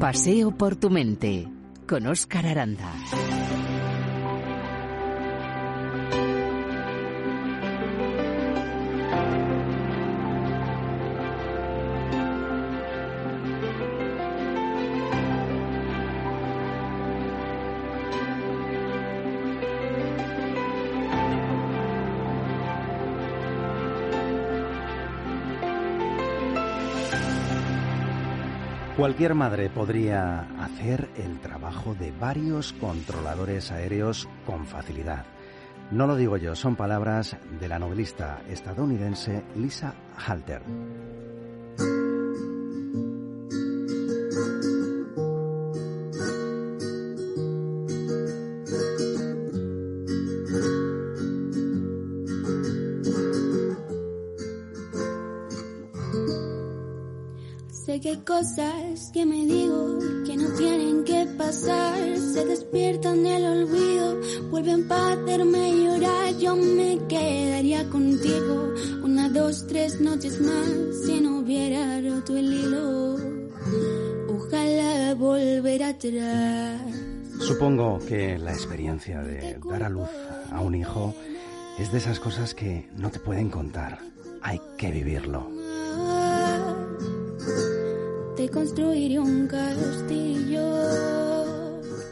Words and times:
Paseo 0.00 0.50
por 0.50 0.74
tu 0.74 0.90
mente 0.90 1.46
con 1.86 2.08
Óscar 2.08 2.46
Aranda. 2.46 2.90
Cualquier 28.96 29.34
madre 29.34 29.70
podría 29.70 30.46
hacer 30.62 31.08
el 31.16 31.40
trabajo 31.40 31.96
de 31.96 32.12
varios 32.12 32.72
controladores 32.74 33.72
aéreos 33.72 34.28
con 34.46 34.66
facilidad. 34.66 35.24
No 35.90 36.06
lo 36.06 36.14
digo 36.14 36.36
yo, 36.36 36.54
son 36.54 36.76
palabras 36.76 37.36
de 37.58 37.66
la 37.66 37.80
novelista 37.80 38.40
estadounidense 38.48 39.42
Lisa 39.56 39.94
Halter. 40.16 40.62
Más 70.40 70.68
si 71.04 71.20
no 71.20 71.38
hubiera 71.38 72.00
roto 72.00 72.36
el 72.36 72.52
hilo. 72.52 73.16
Ojalá 74.28 75.14
volver 75.14 75.82
atrás. 75.82 76.80
Supongo 77.40 77.98
que 78.06 78.38
la 78.38 78.52
experiencia 78.52 79.22
de 79.22 79.58
dar 79.68 79.82
a 79.82 79.88
luz 79.88 80.08
a 80.50 80.60
un 80.60 80.74
hijo 80.74 81.14
es 81.78 81.90
de 81.92 81.98
esas 81.98 82.20
cosas 82.20 82.54
que 82.54 82.88
no 82.96 83.10
te 83.10 83.18
pueden 83.18 83.50
contar. 83.50 83.98
Hay 84.42 84.60
que 84.78 84.90
vivirlo. 84.90 85.48
Te 88.36 88.48
construiré 88.48 89.18
un 89.18 89.46
castillo. 89.46 90.62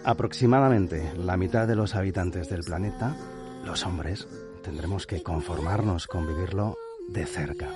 Aproximadamente 0.05 1.13
la 1.17 1.37
mitad 1.37 1.69
de 1.69 1.77
los 1.77 1.95
habitantes 1.95 2.49
del 2.49 2.63
planeta, 2.63 3.17
los 3.65 3.87
hombres, 3.87 4.27
tendremos 4.63 5.07
que 5.07 5.23
conformarnos 5.23 6.07
con 6.07 6.27
vivirlo 6.27 6.77
de 7.09 7.27
cerca. 7.27 7.69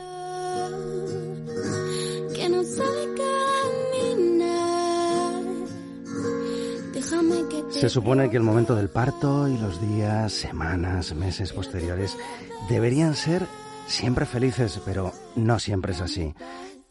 Que 2.35 2.49
no 2.49 2.63
sabe 2.65 3.15
caminar. 4.05 5.43
Déjame 6.93 7.49
que 7.49 7.65
Se 7.81 7.89
supone 7.89 8.31
que 8.31 8.37
el 8.37 8.43
momento 8.43 8.75
del 8.75 8.89
parto 8.89 9.49
y 9.49 9.59
los 9.59 9.81
días, 9.81 10.33
semanas, 10.33 11.15
meses 11.15 11.53
posteriores 11.53 12.17
deberían 12.69 13.15
ser 13.15 13.47
siempre 13.87 14.27
felices, 14.27 14.81
pero 14.85 15.13
no 15.35 15.59
siempre 15.59 15.93
es 15.93 16.01
así. 16.01 16.35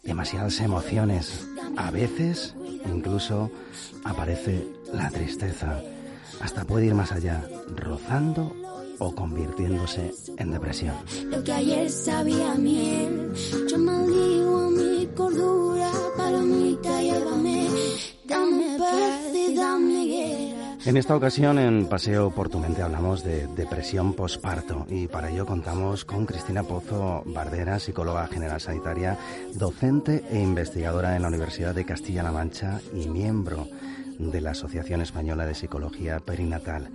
Demasiadas 0.03 0.59
emociones. 0.61 1.47
A 1.77 1.91
veces 1.91 2.55
incluso 2.85 3.51
aparece 4.03 4.67
la 4.93 5.09
tristeza. 5.09 5.81
Hasta 6.41 6.65
puede 6.65 6.85
ir 6.87 6.95
más 6.95 7.11
allá, 7.11 7.43
rozando 7.75 8.53
o 8.99 9.13
convirtiéndose 9.13 10.11
en 10.37 10.51
depresión. 10.51 10.95
Lo 11.29 11.43
que 11.43 11.51
ayer 11.51 11.89
sabía 11.89 12.53
a 12.53 12.55
miel, 12.55 13.33
yo 13.69 13.77
maldigo 13.77 14.57
a 14.57 14.69
mi 14.69 15.07
cordura, 15.15 15.91
palomita, 16.17 17.01
llévame, 17.01 17.67
dame 18.25 18.77
paz 18.77 19.33
y 19.33 19.55
dame 19.55 20.05
guerra. 20.05 20.55
En 20.85 20.97
esta 20.97 21.15
ocasión, 21.15 21.57
en 21.57 21.87
Paseo 21.87 22.29
por 22.29 22.49
tu 22.49 22.59
mente, 22.59 22.83
hablamos 22.83 23.23
de 23.23 23.47
depresión 23.47 24.13
posparto 24.13 24.85
y 24.87 25.07
para 25.07 25.31
ello 25.31 25.45
contamos 25.45 26.05
con 26.05 26.27
Cristina 26.27 26.61
Pozo 26.61 27.23
Bardera, 27.25 27.79
psicóloga 27.79 28.27
general 28.27 28.61
sanitaria, 28.61 29.17
docente 29.55 30.23
e 30.29 30.39
investigadora 30.39 31.15
en 31.15 31.23
la 31.23 31.29
Universidad 31.29 31.73
de 31.73 31.85
Castilla-La 31.85 32.31
Mancha 32.31 32.81
y 32.93 33.07
miembro 33.07 33.67
de 34.19 34.41
la 34.41 34.51
Asociación 34.51 35.01
Española 35.01 35.47
de 35.47 35.55
Psicología 35.55 36.19
Perinatal. 36.19 36.91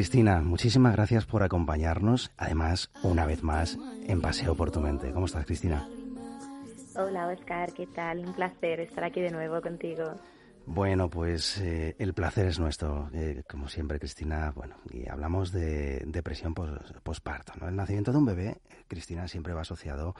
Cristina, 0.00 0.42
muchísimas 0.42 0.92
gracias 0.94 1.24
por 1.24 1.42
acompañarnos, 1.42 2.30
además, 2.36 2.90
una 3.02 3.24
vez 3.24 3.42
más, 3.42 3.78
en 4.06 4.20
Paseo 4.20 4.54
por 4.54 4.70
tu 4.70 4.78
mente. 4.82 5.10
¿Cómo 5.10 5.24
estás, 5.24 5.46
Cristina? 5.46 5.86
Hola, 6.96 7.28
Oscar, 7.28 7.72
¿qué 7.72 7.86
tal? 7.86 8.18
Un 8.18 8.34
placer 8.34 8.80
estar 8.80 9.04
aquí 9.04 9.22
de 9.22 9.30
nuevo 9.30 9.58
contigo. 9.62 10.04
Bueno, 10.66 11.08
pues 11.08 11.56
eh, 11.62 11.96
el 11.98 12.12
placer 12.12 12.44
es 12.44 12.58
nuestro, 12.58 13.08
eh, 13.14 13.42
como 13.48 13.68
siempre, 13.68 13.98
Cristina. 13.98 14.52
Bueno, 14.54 14.76
y 14.90 15.08
hablamos 15.08 15.50
de 15.50 16.02
depresión 16.04 16.52
pos- 16.52 16.92
posparto, 17.02 17.54
¿no? 17.58 17.66
El 17.66 17.76
nacimiento 17.76 18.12
de 18.12 18.18
un 18.18 18.26
bebé, 18.26 18.58
Cristina, 18.88 19.26
siempre 19.28 19.54
va 19.54 19.62
asociado 19.62 20.14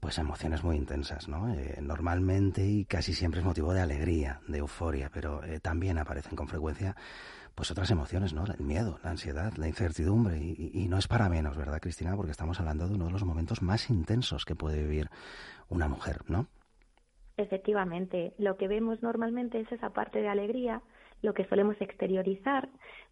pues 0.00 0.18
a 0.18 0.22
emociones 0.22 0.64
muy 0.64 0.76
intensas, 0.76 1.28
¿no? 1.28 1.54
Eh, 1.54 1.78
normalmente 1.80 2.66
y 2.66 2.84
casi 2.84 3.14
siempre 3.14 3.40
es 3.40 3.46
motivo 3.46 3.72
de 3.72 3.80
alegría, 3.80 4.40
de 4.48 4.58
euforia, 4.58 5.08
pero 5.14 5.42
eh, 5.44 5.60
también 5.60 5.98
aparecen 5.98 6.36
con 6.36 6.46
frecuencia 6.48 6.94
pues 7.54 7.70
otras 7.70 7.90
emociones, 7.90 8.32
¿no? 8.34 8.44
El 8.46 8.64
miedo, 8.64 8.98
la 9.04 9.10
ansiedad, 9.10 9.52
la 9.56 9.68
incertidumbre 9.68 10.38
y, 10.38 10.70
y- 10.74 10.88
no 10.88 10.98
es 10.98 11.06
para 11.08 11.28
menos, 11.28 11.56
¿verdad, 11.56 11.80
Cristina? 11.80 12.16
Porque 12.16 12.32
estamos 12.32 12.58
hablando 12.60 12.88
de 12.88 12.94
uno 12.94 13.06
de 13.06 13.12
los 13.12 13.24
momentos 13.24 13.62
más 13.62 13.90
intensos 13.90 14.44
que 14.44 14.56
puede 14.56 14.82
vivir 14.82 15.10
una 15.68 15.88
mujer, 15.88 16.22
¿no? 16.28 16.48
Efectivamente, 17.36 18.32
lo 18.38 18.56
que 18.56 18.68
vemos 18.68 19.02
normalmente 19.02 19.60
es 19.60 19.70
esa 19.72 19.90
parte 19.90 20.20
de 20.20 20.28
alegría, 20.28 20.82
lo 21.22 21.34
que 21.34 21.44
solemos 21.46 21.76
exteriorizar, 21.80 22.68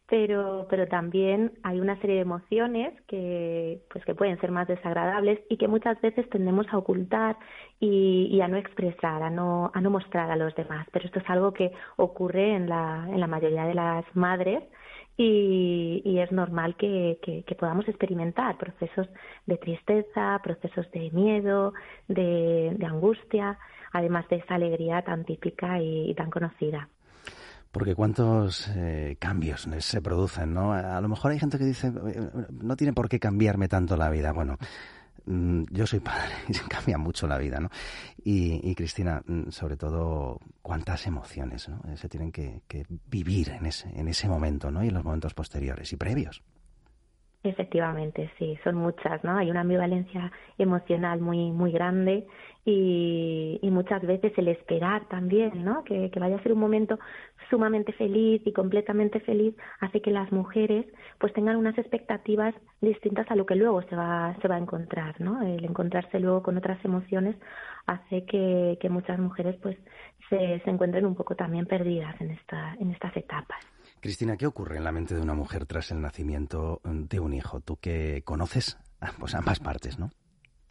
pero, 0.08 0.66
pero 0.68 0.86
también 0.88 1.52
hay 1.62 1.80
una 1.80 1.98
serie 2.00 2.16
de 2.16 2.22
emociones 2.22 2.92
que, 3.08 3.80
pues 3.90 4.04
que 4.04 4.14
pueden 4.14 4.38
ser 4.40 4.50
más 4.50 4.68
desagradables 4.68 5.40
y 5.48 5.56
que 5.56 5.68
muchas 5.68 6.00
veces 6.02 6.28
tendemos 6.30 6.66
a 6.70 6.78
ocultar 6.78 7.36
y, 7.80 8.28
y 8.30 8.40
a 8.42 8.48
no 8.48 8.56
expresar, 8.58 9.22
a 9.22 9.30
no, 9.30 9.70
a 9.74 9.80
no 9.80 9.90
mostrar 9.90 10.30
a 10.30 10.36
los 10.36 10.54
demás. 10.54 10.86
Pero 10.92 11.06
esto 11.06 11.18
es 11.20 11.30
algo 11.30 11.52
que 11.54 11.72
ocurre 11.96 12.54
en 12.54 12.68
la, 12.68 13.06
en 13.10 13.20
la 13.20 13.26
mayoría 13.26 13.64
de 13.64 13.74
las 13.74 14.04
madres 14.14 14.62
y, 15.16 16.19
es 16.19 16.30
normal 16.32 16.76
que, 16.76 17.19
que- 17.22 17.54
podamos 17.56 17.86
experimentar 17.88 18.56
procesos 18.58 19.08
de 19.46 19.56
tristeza, 19.58 20.40
procesos 20.42 20.90
de 20.92 21.10
miedo, 21.12 21.72
de, 22.08 22.72
de 22.76 22.86
angustia, 22.86 23.58
además 23.92 24.28
de 24.28 24.37
esa 24.37 24.55
alegría 24.56 25.02
tan 25.02 25.25
típica 25.25 25.81
y 25.81 26.14
tan 26.14 26.31
conocida. 26.31 26.88
Porque 27.72 27.94
cuántos 27.94 28.69
eh, 28.76 29.16
cambios 29.19 29.66
se 29.78 30.02
producen, 30.02 30.52
¿no? 30.52 30.74
A 30.74 31.00
lo 31.00 31.08
mejor 31.08 31.32
hay 31.32 31.38
gente 31.38 31.58
que 31.58 31.64
dice, 31.64 31.88
"Eh, 31.88 32.20
no 32.50 32.76
tiene 32.76 32.92
por 32.92 33.08
qué 33.08 33.19
cambiarme 33.19 33.66
tanto 33.66 33.96
la 33.96 34.10
vida. 34.10 34.30
Bueno, 34.32 34.58
mm, 35.24 35.64
yo 35.70 35.86
soy 35.86 36.00
padre 36.00 36.34
y 36.48 36.54
se 36.54 36.69
cambia 36.69 36.98
mucho 36.98 37.26
la 37.26 37.38
vida, 37.38 37.58
¿no? 37.60 37.70
Y, 38.22 38.60
y 38.70 38.74
Cristina, 38.74 39.22
mm, 39.26 39.48
sobre 39.50 39.78
todo, 39.78 40.38
cuántas 40.60 41.06
emociones. 41.06 41.69
Eh, 41.88 41.96
Se 41.96 42.08
tienen 42.10 42.30
que, 42.30 42.60
que 42.69 42.84
vivir 43.06 43.48
en 43.50 43.64
ese, 43.66 43.88
en 43.98 44.06
ese 44.06 44.28
momento, 44.28 44.70
¿no? 44.70 44.84
Y 44.84 44.88
en 44.88 44.94
los 44.94 45.04
momentos 45.04 45.32
posteriores 45.32 45.90
y 45.92 45.96
previos. 45.96 46.42
Efectivamente, 47.44 48.30
sí, 48.38 48.56
son 48.62 48.76
muchas, 48.76 49.24
¿no? 49.24 49.36
Hay 49.36 49.50
una 49.50 49.62
ambivalencia 49.62 50.30
emocional 50.58 51.20
muy 51.20 51.50
muy 51.50 51.72
grande 51.72 52.26
y, 52.64 53.59
muchas 53.73 54.03
veces 54.03 54.32
el 54.37 54.49
esperar 54.49 55.09
también, 55.09 55.64
¿no? 55.64 55.82
Que, 55.82 56.11
que, 56.11 56.20
vaya 56.20 56.37
a 56.37 56.43
ser 56.43 56.53
un 56.53 56.61
momento 56.61 56.99
sumamente 57.50 57.93
feliz 57.94 58.43
y 58.44 58.53
completamente 58.53 59.19
feliz 59.20 59.55
hace 59.81 60.00
que 60.03 60.11
las 60.11 60.31
mujeres 60.31 60.87
pues 61.19 61.32
tengan 61.32 61.56
unas 61.56 61.76
expectativas 61.79 62.55
distintas 62.81 63.29
a 63.31 63.35
lo 63.35 63.47
que 63.47 63.56
luego 63.56 63.82
se 63.82 63.97
va 63.97 64.37
se 64.41 64.47
va 64.47 64.56
a 64.56 64.59
encontrar, 64.59 65.20
¿no? 65.20 65.43
El 65.43 65.64
encontrarse 65.64 66.20
luego 66.20 66.43
con 66.43 66.56
otras 66.59 66.85
emociones 66.85 67.35
hace 67.87 68.25
que, 68.26 68.79
que 68.81 68.88
muchas 68.91 69.19
mujeres 69.19 69.56
pues 69.62 69.76
se, 70.29 70.61
se 70.62 70.70
encuentren 70.70 71.06
un 71.06 71.15
poco 71.15 71.35
también 71.35 71.67
perdidas 71.67 72.20
en 72.20 72.31
esta 72.31 72.75
en 72.79 72.91
estas 72.93 73.17
etapas. 73.17 73.65
Cristina, 74.00 74.37
¿qué 74.37 74.47
ocurre 74.47 74.76
en 74.76 74.85
la 74.85 74.93
mente 74.93 75.15
de 75.15 75.23
una 75.23 75.35
mujer 75.35 75.65
tras 75.65 75.91
el 75.91 76.00
nacimiento 76.00 76.81
de 76.85 77.20
un 77.20 77.32
hijo? 77.32 77.61
Tú 77.61 77.76
que 77.76 78.23
conoces 78.25 78.79
pues 79.19 79.35
ambas 79.35 79.58
partes, 79.58 79.99
¿no? 79.99 80.11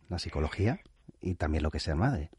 La 0.10 0.20
psicología 0.20 0.80
y 1.22 1.36
también 1.36 1.64
lo 1.64 1.72
que 1.72 1.78
es 1.78 1.84
ser 1.84 1.96
madre. 1.96 2.30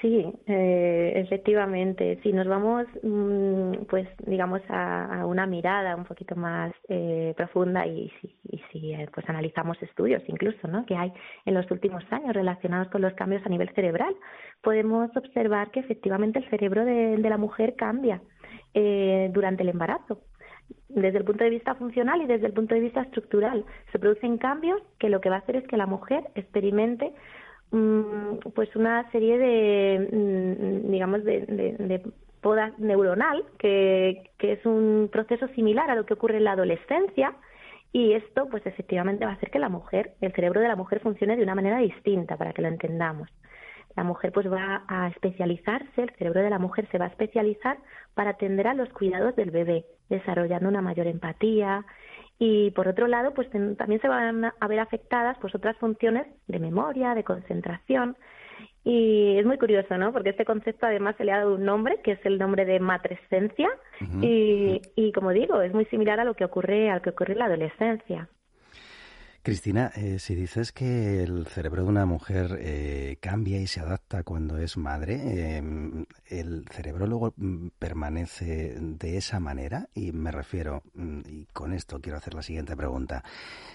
Sí, 0.00 0.24
eh, 0.46 1.12
efectivamente. 1.16 2.18
Si 2.22 2.32
nos 2.32 2.46
vamos, 2.48 2.86
mm, 3.02 3.84
pues, 3.90 4.08
digamos, 4.26 4.62
a, 4.68 5.26
una 5.26 5.46
mirada 5.46 5.96
un 5.96 6.04
poquito 6.04 6.34
más 6.34 6.72
eh, 6.88 7.34
profunda 7.36 7.86
y 7.86 8.10
si, 8.70 8.92
eh, 8.94 9.06
pues 9.12 9.28
analizamos 9.28 9.80
estudios 9.82 10.22
incluso, 10.28 10.66
¿no? 10.66 10.86
Que 10.86 10.96
hay 10.96 11.12
en 11.44 11.54
los 11.54 11.70
últimos 11.70 12.02
años 12.10 12.32
relacionados 12.32 12.88
con 12.88 13.02
los 13.02 13.12
cambios 13.14 13.44
a 13.44 13.50
nivel 13.50 13.68
cerebral, 13.74 14.14
podemos 14.62 15.14
observar 15.14 15.70
que 15.70 15.80
efectivamente 15.80 16.38
el 16.38 16.48
cerebro 16.48 16.86
de 16.86 17.18
la 17.18 17.36
mujer 17.36 17.74
cambia 17.76 18.22
eh, 18.74 19.30
durante 19.32 19.62
el 19.62 19.68
embarazo. 19.68 20.22
Desde 20.88 21.18
el 21.18 21.24
punto 21.24 21.44
de 21.44 21.50
vista 21.50 21.74
funcional 21.74 22.22
y 22.22 22.26
desde 22.26 22.46
el 22.46 22.54
punto 22.54 22.74
de 22.74 22.80
vista 22.80 23.02
estructural, 23.02 23.66
se 23.90 23.98
producen 23.98 24.38
cambios 24.38 24.80
que 24.98 25.10
lo 25.10 25.20
que 25.20 25.28
va 25.28 25.36
a 25.36 25.38
hacer 25.40 25.56
es 25.56 25.66
que 25.66 25.76
la 25.76 25.86
mujer 25.86 26.30
experimente 26.34 27.12
pues 28.54 28.74
una 28.76 29.10
serie 29.10 29.38
de, 29.38 30.08
mm, 30.12 30.90
digamos, 30.90 31.24
de, 31.24 31.40
de, 31.46 32.02
poda 32.40 32.72
neuronal, 32.78 33.44
que, 33.58 34.30
que 34.38 34.52
es 34.52 34.66
un 34.66 35.08
proceso 35.12 35.46
similar 35.48 35.90
a 35.90 35.94
lo 35.94 36.04
que 36.04 36.14
ocurre 36.14 36.38
en 36.38 36.44
la 36.44 36.52
adolescencia, 36.52 37.36
y 37.92 38.14
esto, 38.14 38.48
pues 38.50 38.66
efectivamente 38.66 39.24
va 39.24 39.32
a 39.32 39.34
hacer 39.34 39.50
que 39.50 39.58
la 39.58 39.68
mujer, 39.68 40.14
el 40.20 40.32
cerebro 40.32 40.60
de 40.60 40.68
la 40.68 40.76
mujer 40.76 41.00
funcione 41.00 41.36
de 41.36 41.42
una 41.42 41.54
manera 41.54 41.78
distinta, 41.78 42.36
para 42.36 42.52
que 42.52 42.62
lo 42.62 42.68
entendamos. 42.68 43.28
La 43.96 44.04
mujer 44.04 44.32
pues 44.32 44.50
va 44.50 44.84
a 44.88 45.08
especializarse, 45.08 46.02
el 46.02 46.10
cerebro 46.16 46.42
de 46.42 46.50
la 46.50 46.58
mujer 46.58 46.88
se 46.90 46.98
va 46.98 47.06
a 47.06 47.08
especializar 47.08 47.78
para 48.14 48.30
atender 48.30 48.66
a 48.66 48.74
los 48.74 48.88
cuidados 48.88 49.36
del 49.36 49.50
bebé, 49.50 49.84
desarrollando 50.08 50.68
una 50.68 50.80
mayor 50.80 51.06
empatía 51.06 51.84
y 52.44 52.72
por 52.72 52.88
otro 52.88 53.06
lado 53.06 53.32
pues 53.34 53.48
también 53.50 54.00
se 54.00 54.08
van 54.08 54.46
a 54.46 54.66
ver 54.66 54.80
afectadas 54.80 55.38
pues 55.40 55.54
otras 55.54 55.76
funciones 55.76 56.26
de 56.48 56.58
memoria, 56.58 57.14
de 57.14 57.22
concentración 57.22 58.16
y 58.82 59.38
es 59.38 59.46
muy 59.46 59.58
curioso, 59.58 59.96
¿no? 59.96 60.12
Porque 60.12 60.30
este 60.30 60.44
concepto 60.44 60.86
además 60.86 61.14
se 61.16 61.24
le 61.24 61.30
ha 61.30 61.38
dado 61.38 61.54
un 61.54 61.64
nombre, 61.64 62.00
que 62.02 62.12
es 62.12 62.26
el 62.26 62.38
nombre 62.38 62.64
de 62.64 62.80
matrescencia, 62.80 63.68
y, 64.20 64.80
y 64.96 65.12
como 65.12 65.30
digo, 65.30 65.62
es 65.62 65.72
muy 65.72 65.84
similar 65.84 66.18
a 66.18 66.24
lo 66.24 66.34
que 66.34 66.44
ocurre, 66.44 66.90
a 66.90 66.96
lo 66.96 67.02
que 67.02 67.10
ocurre 67.10 67.34
en 67.34 67.38
la 67.38 67.44
adolescencia. 67.44 68.28
Cristina, 69.44 69.90
eh, 69.96 70.20
si 70.20 70.36
dices 70.36 70.70
que 70.70 71.24
el 71.24 71.46
cerebro 71.46 71.82
de 71.82 71.88
una 71.88 72.06
mujer 72.06 72.58
eh, 72.60 73.16
cambia 73.20 73.60
y 73.60 73.66
se 73.66 73.80
adapta 73.80 74.22
cuando 74.22 74.56
es 74.58 74.76
madre, 74.76 75.56
em, 75.56 76.06
¿el 76.28 76.64
cerebro 76.70 77.08
luego 77.08 77.34
mm, 77.36 77.70
permanece 77.76 78.76
de 78.78 79.16
esa 79.16 79.40
manera? 79.40 79.88
Y 79.96 80.12
me 80.12 80.30
refiero, 80.30 80.82
mm, 80.94 81.20
y 81.26 81.46
con 81.46 81.72
esto 81.72 82.00
quiero 82.00 82.18
hacer 82.18 82.34
la 82.34 82.42
siguiente 82.42 82.76
pregunta, 82.76 83.24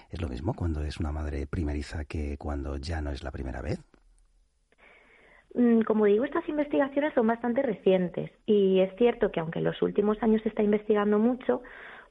¿es 0.10 0.22
lo 0.22 0.30
mismo 0.30 0.54
cuando 0.54 0.84
es 0.84 1.02
una 1.02 1.12
madre 1.12 1.46
primeriza 1.48 2.06
que 2.06 2.38
cuando 2.38 2.78
ya 2.78 3.02
no 3.02 3.12
es 3.12 3.22
la 3.22 3.32
primera 3.32 3.62
vez? 3.62 3.84
Mm, 5.54 5.82
como 5.82 6.06
digo, 6.06 6.24
estas 6.24 6.48
investigaciones 6.48 7.14
son 7.14 7.28
bastante 7.28 7.62
recientes 7.62 8.32
y 8.46 8.80
es 8.80 8.96
cierto 8.96 9.34
que 9.34 9.42
aunque 9.42 9.60
en 9.60 9.66
los 9.66 9.82
últimos 9.82 10.18
años 10.24 10.42
se 10.44 10.50
está 10.50 10.64
investigando 10.64 11.20
mucho, 11.20 11.62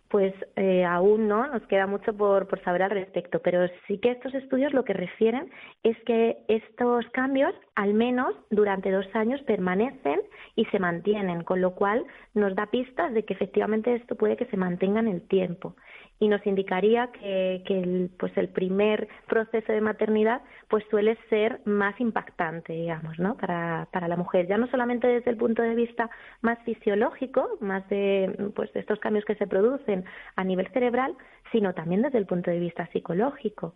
pues 0.09 0.33
eh, 0.57 0.85
aún 0.85 1.29
no 1.29 1.47
nos 1.47 1.63
queda 1.67 1.87
mucho 1.87 2.13
por, 2.17 2.47
por 2.47 2.63
saber 2.63 2.83
al 2.83 2.91
respecto, 2.91 3.41
pero 3.41 3.67
sí 3.87 3.99
que 3.99 4.13
estos 4.13 4.35
estudios 4.35 4.73
lo 4.73 4.85
que 4.85 4.93
refieren 4.93 5.51
es 5.83 5.97
que 6.05 6.39
estos 6.49 7.07
cambios, 7.11 7.55
al 7.75 7.95
menos 7.95 8.35
durante 8.51 8.91
dos 8.91 9.07
años, 9.15 9.41
permanecen 9.43 10.21
y 10.55 10.65
se 10.67 10.79
mantienen, 10.79 11.43
con 11.43 11.61
lo 11.61 11.75
cual 11.75 12.05
nos 12.35 12.55
da 12.55 12.67
pistas 12.67 13.13
de 13.15 13.25
que 13.25 13.35
efectivamente 13.35 13.95
esto 13.95 14.15
puede 14.15 14.37
que 14.37 14.47
se 14.47 14.57
mantenga 14.57 15.01
en 15.01 15.09
el 15.09 15.23
tiempo 15.27 15.75
y 16.19 16.29
nos 16.29 16.45
indicaría 16.47 17.09
que, 17.09 17.63
que 17.67 17.79
el, 17.79 18.11
pues 18.19 18.37
el 18.37 18.49
primer 18.49 19.09
proceso 19.27 19.73
de 19.73 19.81
maternidad 19.81 20.41
pues 20.69 20.85
suele 20.91 21.19
ser 21.29 21.61
más 21.65 21.99
impactante, 22.01 22.73
digamos, 22.73 23.19
¿no? 23.19 23.37
Para, 23.37 23.89
para 23.93 24.09
la 24.09 24.17
mujer, 24.17 24.47
ya 24.47 24.57
no 24.57 24.67
solamente 24.69 25.07
desde 25.07 25.31
el 25.31 25.37
punto 25.37 25.63
de 25.63 25.75
vista 25.75 26.09
más 26.41 26.59
fisiológico, 26.65 27.59
más 27.61 27.87
de 27.89 28.51
pues 28.55 28.73
de 28.73 28.81
estos 28.81 28.99
cambios 29.01 29.25
que 29.25 29.35
se 29.35 29.47
producen 29.47 30.05
a 30.37 30.45
nivel 30.45 30.69
cerebral, 30.73 31.15
sino 31.53 31.75
también 31.75 32.03
desde 32.03 32.19
el 32.19 32.27
punto 32.27 32.51
de 32.51 32.61
vista 32.61 32.87
psicológico, 32.93 33.75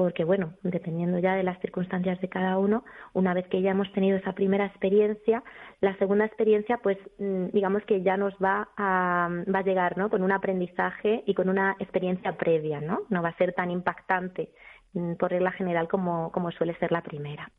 porque 0.00 0.24
bueno, 0.24 0.54
dependiendo 0.62 1.18
ya 1.18 1.34
de 1.34 1.42
las 1.42 1.60
circunstancias 1.60 2.18
de 2.22 2.28
cada 2.30 2.56
uno, 2.56 2.84
una 3.12 3.34
vez 3.34 3.46
que 3.48 3.60
ya 3.60 3.72
hemos 3.72 3.92
tenido 3.92 4.16
esa 4.16 4.32
primera 4.32 4.64
experiencia, 4.64 5.44
la 5.82 5.94
segunda 5.98 6.24
experiencia, 6.24 6.78
pues 6.78 6.96
mm, 7.18 7.48
digamos 7.52 7.82
que 7.84 8.00
ya 8.00 8.16
nos 8.16 8.32
va 8.42 8.70
a, 8.78 9.28
llegar, 9.62 9.98
¿no? 9.98 10.08
Con 10.08 10.22
un 10.22 10.32
aprendizaje 10.32 11.22
y 11.26 11.34
con 11.34 11.50
una 11.50 11.76
experiencia 11.78 12.34
previa, 12.38 12.80
¿no? 12.80 13.00
No 13.10 13.20
va 13.20 13.28
a 13.28 13.36
ser 13.36 13.52
tan 13.52 13.70
impactante 13.70 14.54
mm, 14.94 15.16
por 15.16 15.32
regla 15.32 15.52
general 15.52 15.86
como, 15.86 16.32
suele 16.56 16.74
ser 16.78 16.92
la 16.92 17.02
primera. 17.02 17.52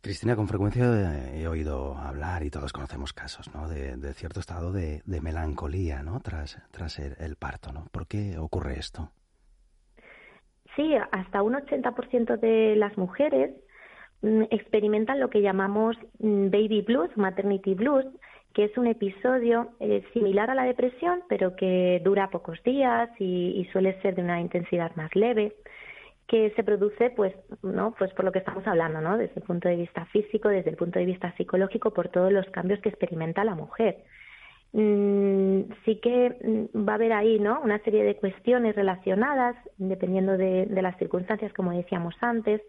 Cristina, 0.00 0.34
con 0.34 0.48
frecuencia 0.48 1.32
he 1.32 1.46
oído 1.46 1.96
hablar 1.96 2.42
y 2.42 2.50
todos 2.50 2.72
conocemos 2.72 3.12
casos, 3.12 3.54
¿no? 3.54 3.68
De, 3.68 4.14
cierto 4.14 4.40
estado 4.40 4.72
de, 4.72 5.00
melancolía, 5.06 6.02
¿no? 6.02 6.18
Tras, 6.18 6.58
tras 6.72 6.98
el 6.98 7.36
parto, 7.36 7.70
¿no? 7.72 7.86
¿Por 7.92 8.08
qué 8.08 8.36
ocurre 8.36 8.80
esto? 8.80 9.12
Sí, 10.76 10.94
hasta 11.10 11.42
un 11.42 11.54
80% 11.54 12.38
de 12.38 12.76
las 12.76 12.96
mujeres 12.98 13.50
mm, 14.20 14.42
experimentan 14.50 15.18
lo 15.18 15.30
que 15.30 15.40
llamamos 15.40 15.96
mm, 16.18 16.50
baby 16.50 16.82
blues, 16.82 17.10
maternity 17.16 17.74
blues, 17.74 18.04
que 18.52 18.64
es 18.64 18.78
un 18.78 18.86
episodio 18.86 19.70
eh, 19.80 20.04
similar 20.12 20.50
a 20.50 20.54
la 20.54 20.64
depresión, 20.64 21.22
pero 21.28 21.56
que 21.56 22.00
dura 22.04 22.30
pocos 22.30 22.62
días 22.62 23.10
y, 23.18 23.66
suele 23.72 24.00
ser 24.00 24.14
de 24.14 24.22
una 24.22 24.40
intensidad 24.40 24.94
más 24.96 25.14
leve, 25.14 25.54
que 26.26 26.50
se 26.56 26.64
produce, 26.64 27.10
pues, 27.10 27.34
no, 27.62 27.94
pues 27.98 28.12
por 28.14 28.24
lo 28.24 28.32
que 28.32 28.38
estamos 28.40 28.66
hablando, 28.66 29.00
¿no? 29.00 29.16
Desde 29.16 29.40
el 29.40 29.42
punto 29.42 29.68
de 29.68 29.76
vista 29.76 30.06
físico, 30.06 30.48
desde 30.48 30.70
el 30.70 30.76
punto 30.76 30.98
de 30.98 31.04
vista 31.04 31.34
psicológico, 31.36 31.92
por 31.92 32.08
todos 32.08 32.32
los 32.32 32.46
cambios 32.46 32.80
que 32.80 32.88
experimenta 32.88 33.44
la 33.44 33.54
mujer. 33.54 33.98
Mm, 34.78 35.72
sí 35.86 35.96
que 36.02 36.36
mm, 36.44 36.86
va 36.86 36.92
a 36.92 36.96
haber 36.96 37.14
ahí 37.14 37.38
¿no? 37.38 37.62
una 37.62 37.78
serie 37.78 38.04
de 38.04 38.16
cuestiones 38.16 38.76
relacionadas, 38.76 39.56
dependiendo 39.78 40.36
de, 40.36 40.66
las 40.82 40.98
circunstancias, 40.98 41.50
como 41.54 41.72
decíamos 41.72 42.14
antes, 42.20 42.60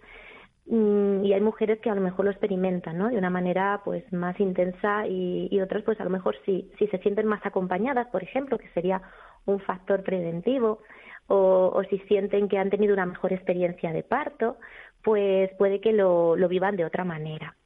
mm, 0.67 1.25
y 1.25 1.33
hay 1.33 1.41
mujeres 1.41 1.81
que 1.81 1.89
a 1.89 1.95
lo 1.95 1.99
mejor 1.99 2.23
lo 2.23 2.31
experimentan 2.31 2.97
¿no? 2.97 3.09
de 3.09 3.17
una 3.17 3.29
manera 3.29 3.81
pues 3.83 4.05
más 4.13 4.39
intensa 4.39 5.05
y, 5.05 5.59
otras 5.59 5.83
pues 5.83 5.99
a 5.99 6.05
lo 6.05 6.09
mejor 6.09 6.37
si, 6.45 6.71
si 6.79 6.87
se 6.87 6.97
sienten 6.99 7.27
más 7.27 7.45
acompañadas, 7.45 8.07
por 8.07 8.23
ejemplo, 8.23 8.57
que 8.57 8.69
sería 8.69 9.01
un 9.45 9.59
factor 9.59 10.01
preventivo, 10.03 10.79
o, 11.27 11.73
o 11.75 11.83
si 11.89 11.99
sienten 12.07 12.47
que 12.47 12.57
han 12.57 12.69
tenido 12.69 12.93
una 12.93 13.05
mejor 13.05 13.33
experiencia 13.33 13.91
de 13.91 14.03
parto, 14.03 14.55
pues 15.03 15.51
puede 15.57 15.81
que 15.81 15.91
lo, 15.91 16.37
lo 16.37 16.47
vivan 16.47 16.77
de 16.77 16.85
otra 16.85 17.03
manera. 17.03 17.57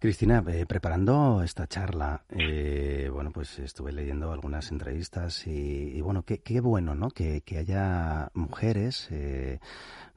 Cristina, 0.00 0.42
eh, 0.48 0.64
preparando 0.64 1.42
esta 1.42 1.66
charla, 1.66 2.24
eh, 2.30 3.10
bueno, 3.12 3.32
pues 3.32 3.58
estuve 3.58 3.92
leyendo 3.92 4.32
algunas 4.32 4.70
entrevistas 4.72 5.46
y, 5.46 6.00
bueno, 6.00 6.22
qué, 6.22 6.38
qué, 6.38 6.60
bueno, 6.60 6.94
¿no? 6.94 7.10
Que, 7.10 7.42
que 7.42 7.58
haya 7.58 8.30
mujeres, 8.32 9.08
eh, 9.10 9.60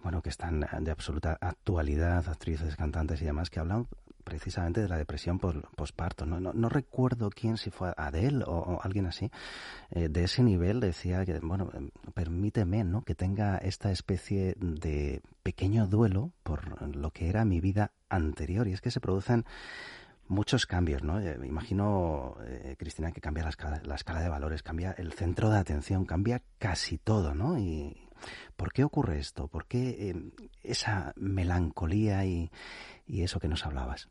bueno, 0.02 0.22
que 0.22 0.30
están 0.30 0.66
de 0.80 0.90
absoluta 0.90 1.38
actualidad, 1.42 2.30
actrices, 2.30 2.78
cantantes 2.78 3.22
y 3.22 3.26
demás, 3.26 3.50
que 3.50 3.60
hablan 3.60 3.88
precisamente 4.24 4.82
de 4.82 4.90
la 4.90 4.98
depresión 4.98 5.40
posparto. 5.40 6.26
No, 6.26 6.40
no, 6.40 6.70
recuerdo 6.70 7.30
quién, 7.30 7.58
si 7.58 7.70
fue 7.70 7.94
Adele 7.98 8.44
o, 8.48 8.80
alguien 8.82 9.06
así, 9.06 9.30
eh, 9.92 10.10
de 10.10 10.24
ese 10.24 10.44
nivel 10.44 10.80
decía 10.80 11.26
que, 11.26 11.40
bueno, 11.40 11.70
em, 11.74 11.90
permíteme, 12.14 12.84
¿no? 12.84 13.02
Que 13.04 13.16
tenga 13.16 13.58
esta 13.58 13.92
especie 13.92 14.56
de 14.58 15.22
pequeño 15.44 15.88
duelo 15.88 16.32
por 16.44 16.96
lo 16.96 17.12
que 17.12 17.30
era 17.30 17.46
mi 17.46 17.60
vida 17.60 17.92
anterior. 18.10 18.68
Y 18.68 18.74
es 18.74 18.82
que 18.82 18.92
se 18.92 19.00
producen 19.00 19.46
muchos 20.28 20.66
cambios, 20.66 21.04
¿no? 21.04 21.20
Eh, 21.20 21.38
imagino, 21.44 22.38
eh, 22.46 22.76
Cristina, 22.78 23.12
que 23.12 23.22
cambia 23.22 23.44
la 23.44 23.50
escala, 23.50 23.82
la 23.84 23.96
escala 23.96 24.22
de 24.22 24.30
valores, 24.30 24.64
cambia 24.64 24.92
el 24.98 25.14
centro 25.14 25.50
de 25.50 25.58
atención, 25.58 26.06
cambia 26.06 26.42
casi 26.58 26.98
todo, 26.98 27.36
¿no? 27.36 27.58
Y, 27.58 28.03
¿Por 28.56 28.72
qué 28.72 28.84
ocurre 28.84 29.18
esto? 29.18 29.48
¿Por 29.48 29.68
qué 29.68 30.10
em, 30.10 30.32
esa 30.64 31.14
melancolía 31.16 32.26
y, 32.26 32.50
eso 33.08 33.40
que 33.40 33.48
nos 33.48 33.66
hablabas? 33.66 34.10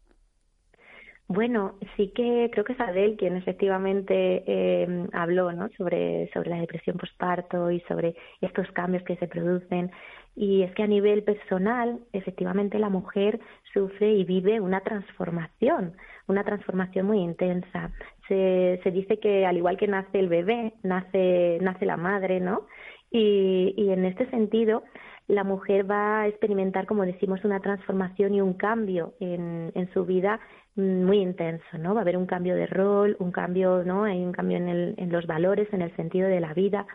Bueno, 1.29 1.79
sí 1.97 2.13
que 2.15 2.51
creo 2.53 2.65
que 2.65 2.75
es 2.75 2.81
Adel 2.81 3.17
quien 3.17 3.37
efectivamente 3.37 4.45
eh, 4.47 5.09
habló 5.13 5.53
¿no? 5.53 5.69
sobre, 5.79 6.31
sobre 6.33 6.51
la 6.51 6.61
depresión 6.61 6.99
postparto 6.99 7.71
y 7.71 7.81
sobre 7.83 8.15
estos 8.41 8.71
cambios 8.73 9.03
que 9.05 9.17
se 9.17 9.29
producen. 9.29 9.91
Y 10.35 10.63
es 10.63 10.75
que 10.75 10.83
a 10.83 10.87
nivel 10.87 11.23
personal, 11.25 12.01
efectivamente, 12.13 12.79
la 12.79 12.89
mujer 12.89 13.41
sufre 13.73 14.13
y 14.13 14.25
vive 14.25 14.61
una 14.61 14.81
transformación, 14.81 15.95
una 16.27 16.45
transformación 16.45 17.07
muy 17.07 17.19
intensa. 17.19 17.91
Se, 18.29 18.81
se 18.83 18.91
dice 18.91 19.19
que 19.19 19.47
al 19.47 19.57
igual 19.57 19.77
que 19.77 19.89
nace 19.89 20.19
el 20.19 20.29
bebé, 20.29 20.75
nace, 20.83 21.59
nace 21.61 21.85
la 21.85 21.97
madre, 21.97 22.41
¿no? 22.41 22.67
Y, 23.13 23.75
y 23.77 23.91
en 23.91 24.05
este 24.05 24.29
sentido, 24.31 24.83
la 25.29 25.45
mujer 25.45 25.89
va 25.91 26.23
a 26.23 26.29
experimentar, 26.29 26.87
como 26.87 27.05
decimos, 27.05 27.45
una 27.45 27.61
transformación 27.61 28.35
y 28.35 28.41
un 28.41 28.55
cambio 28.55 29.15
en, 29.21 29.71
en 29.75 29.93
su 29.93 30.05
vida 30.05 30.41
muy 30.75 31.19
intenso, 31.19 31.79
¿no? 31.79 31.95
Va 31.95 32.01
a 32.01 32.03
haber 32.03 32.17
un 32.17 32.27
cambio 32.27 32.55
de 32.55 32.67
rol, 32.67 33.17
un 33.19 33.31
cambio, 33.31 33.85
¿no? 33.85 34.05
Hay 34.05 34.25
un 34.25 34.33
cambio 34.33 34.57
en, 34.57 34.69
el, 34.69 34.95
en 34.97 35.13
los 35.13 35.27
valores, 35.27 35.73
en 35.73 35.83
el 35.83 35.95
sentido 35.97 36.29
de 36.29 36.41
la 36.41 36.55
vida 36.55 36.87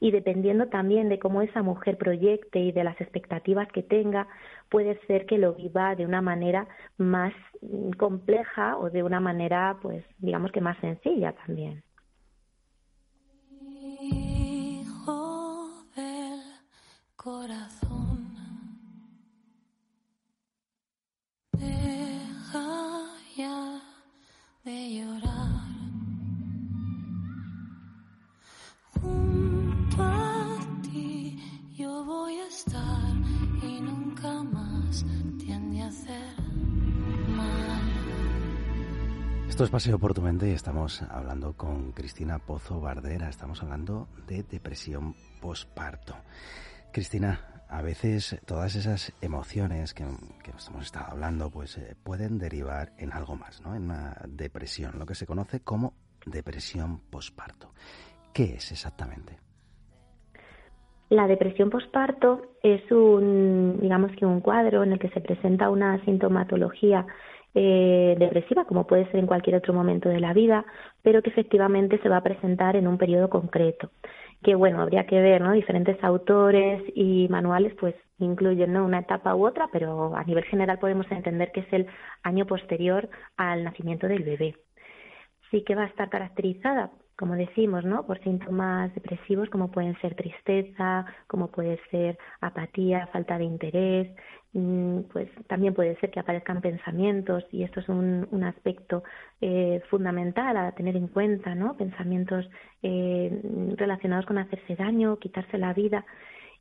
y 0.00 0.10
dependiendo 0.10 0.68
también 0.68 1.08
de 1.08 1.18
cómo 1.18 1.42
esa 1.42 1.62
mujer 1.62 1.96
proyecte 1.96 2.58
y 2.58 2.72
de 2.72 2.84
las 2.84 3.00
expectativas 3.00 3.68
que 3.72 3.82
tenga, 3.82 4.28
puede 4.68 4.98
ser 5.06 5.26
que 5.26 5.38
lo 5.38 5.54
viva 5.54 5.94
de 5.94 6.04
una 6.04 6.20
manera 6.20 6.66
más 6.98 7.32
mm, 7.62 7.92
compleja 7.92 8.76
o 8.76 8.90
de 8.90 9.02
una 9.02 9.20
manera, 9.20 9.78
pues, 9.82 10.04
digamos 10.18 10.52
que 10.52 10.60
más 10.60 10.78
sencilla 10.78 11.32
también. 11.46 11.82
Corazón, 17.24 18.36
deja 21.52 23.06
ya 23.34 23.80
de 24.62 24.94
llorar. 24.96 25.64
voy 32.04 32.34
a 32.34 32.46
estar 32.48 33.14
y 33.62 33.80
nunca 33.80 34.42
más 34.42 35.06
tiende 35.38 35.80
a 35.80 35.86
hacer 35.86 36.36
mal. 37.28 37.82
Esto 39.48 39.64
es 39.64 39.70
Paseo 39.70 39.98
por 39.98 40.12
tu 40.12 40.20
mente 40.20 40.50
y 40.50 40.52
estamos 40.52 41.00
hablando 41.00 41.54
con 41.56 41.92
Cristina 41.92 42.38
Pozo 42.38 42.82
Bardera, 42.82 43.30
estamos 43.30 43.62
hablando 43.62 44.08
de 44.26 44.42
depresión 44.42 45.16
posparto. 45.40 46.14
Cristina, 46.94 47.40
a 47.68 47.82
veces 47.82 48.40
todas 48.46 48.76
esas 48.76 49.12
emociones 49.20 49.94
que, 49.94 50.04
que 50.44 50.52
hemos 50.52 50.84
estado 50.84 51.06
hablando 51.10 51.50
pues 51.50 51.76
eh, 51.76 51.96
pueden 52.04 52.38
derivar 52.38 52.92
en 52.98 53.12
algo 53.12 53.34
más, 53.34 53.60
¿no? 53.62 53.74
En 53.74 53.86
una 53.86 54.14
depresión, 54.28 54.92
lo 55.00 55.04
que 55.04 55.16
se 55.16 55.26
conoce 55.26 55.58
como 55.58 55.94
depresión 56.24 57.00
posparto. 57.10 57.72
¿Qué 58.32 58.44
es 58.44 58.70
exactamente? 58.70 59.32
La 61.08 61.26
depresión 61.26 61.68
posparto 61.68 62.58
es 62.62 62.88
un, 62.92 63.80
digamos 63.80 64.12
que 64.12 64.24
un 64.24 64.40
cuadro 64.40 64.84
en 64.84 64.92
el 64.92 65.00
que 65.00 65.10
se 65.10 65.20
presenta 65.20 65.70
una 65.70 66.00
sintomatología 66.04 67.06
eh, 67.56 68.14
depresiva, 68.20 68.66
como 68.66 68.86
puede 68.86 69.06
ser 69.06 69.16
en 69.16 69.26
cualquier 69.26 69.56
otro 69.56 69.74
momento 69.74 70.08
de 70.08 70.20
la 70.20 70.32
vida, 70.32 70.64
pero 71.02 71.22
que 71.22 71.30
efectivamente 71.30 72.00
se 72.02 72.08
va 72.08 72.18
a 72.18 72.22
presentar 72.22 72.76
en 72.76 72.86
un 72.86 72.98
periodo 72.98 73.28
concreto. 73.28 73.90
Que 74.44 74.54
bueno, 74.54 74.82
habría 74.82 75.06
que 75.06 75.20
ver, 75.20 75.40
¿no? 75.40 75.52
Diferentes 75.52 76.02
autores 76.04 76.82
y 76.94 77.26
manuales, 77.28 77.74
pues 77.80 77.94
incluyen 78.18 78.72
¿no? 78.72 78.84
una 78.84 79.00
etapa 79.00 79.34
u 79.34 79.46
otra, 79.46 79.68
pero 79.72 80.14
a 80.14 80.22
nivel 80.24 80.44
general 80.44 80.78
podemos 80.78 81.10
entender 81.10 81.50
que 81.50 81.60
es 81.60 81.72
el 81.72 81.86
año 82.22 82.46
posterior 82.46 83.08
al 83.36 83.64
nacimiento 83.64 84.06
del 84.06 84.22
bebé. 84.22 84.56
Sí 85.50 85.62
que 85.62 85.74
va 85.74 85.84
a 85.84 85.86
estar 85.86 86.10
caracterizada 86.10 86.90
como 87.16 87.34
decimos, 87.34 87.84
¿no? 87.84 88.06
Por 88.06 88.20
síntomas 88.22 88.92
depresivos 88.94 89.48
como 89.50 89.70
pueden 89.70 89.98
ser 90.00 90.14
tristeza, 90.16 91.06
como 91.28 91.48
puede 91.50 91.78
ser 91.90 92.18
apatía, 92.40 93.06
falta 93.08 93.38
de 93.38 93.44
interés, 93.44 94.16
pues 95.12 95.28
también 95.48 95.74
puede 95.74 95.96
ser 95.96 96.10
que 96.10 96.20
aparezcan 96.20 96.60
pensamientos 96.60 97.44
y 97.50 97.64
esto 97.64 97.80
es 97.80 97.88
un, 97.88 98.28
un 98.30 98.44
aspecto 98.44 99.02
eh, 99.40 99.82
fundamental 99.90 100.56
a 100.56 100.72
tener 100.72 100.96
en 100.96 101.08
cuenta, 101.08 101.54
¿no? 101.54 101.76
Pensamientos 101.76 102.48
eh, 102.82 103.40
relacionados 103.76 104.26
con 104.26 104.38
hacerse 104.38 104.76
daño, 104.76 105.18
quitarse 105.18 105.58
la 105.58 105.72
vida 105.72 106.04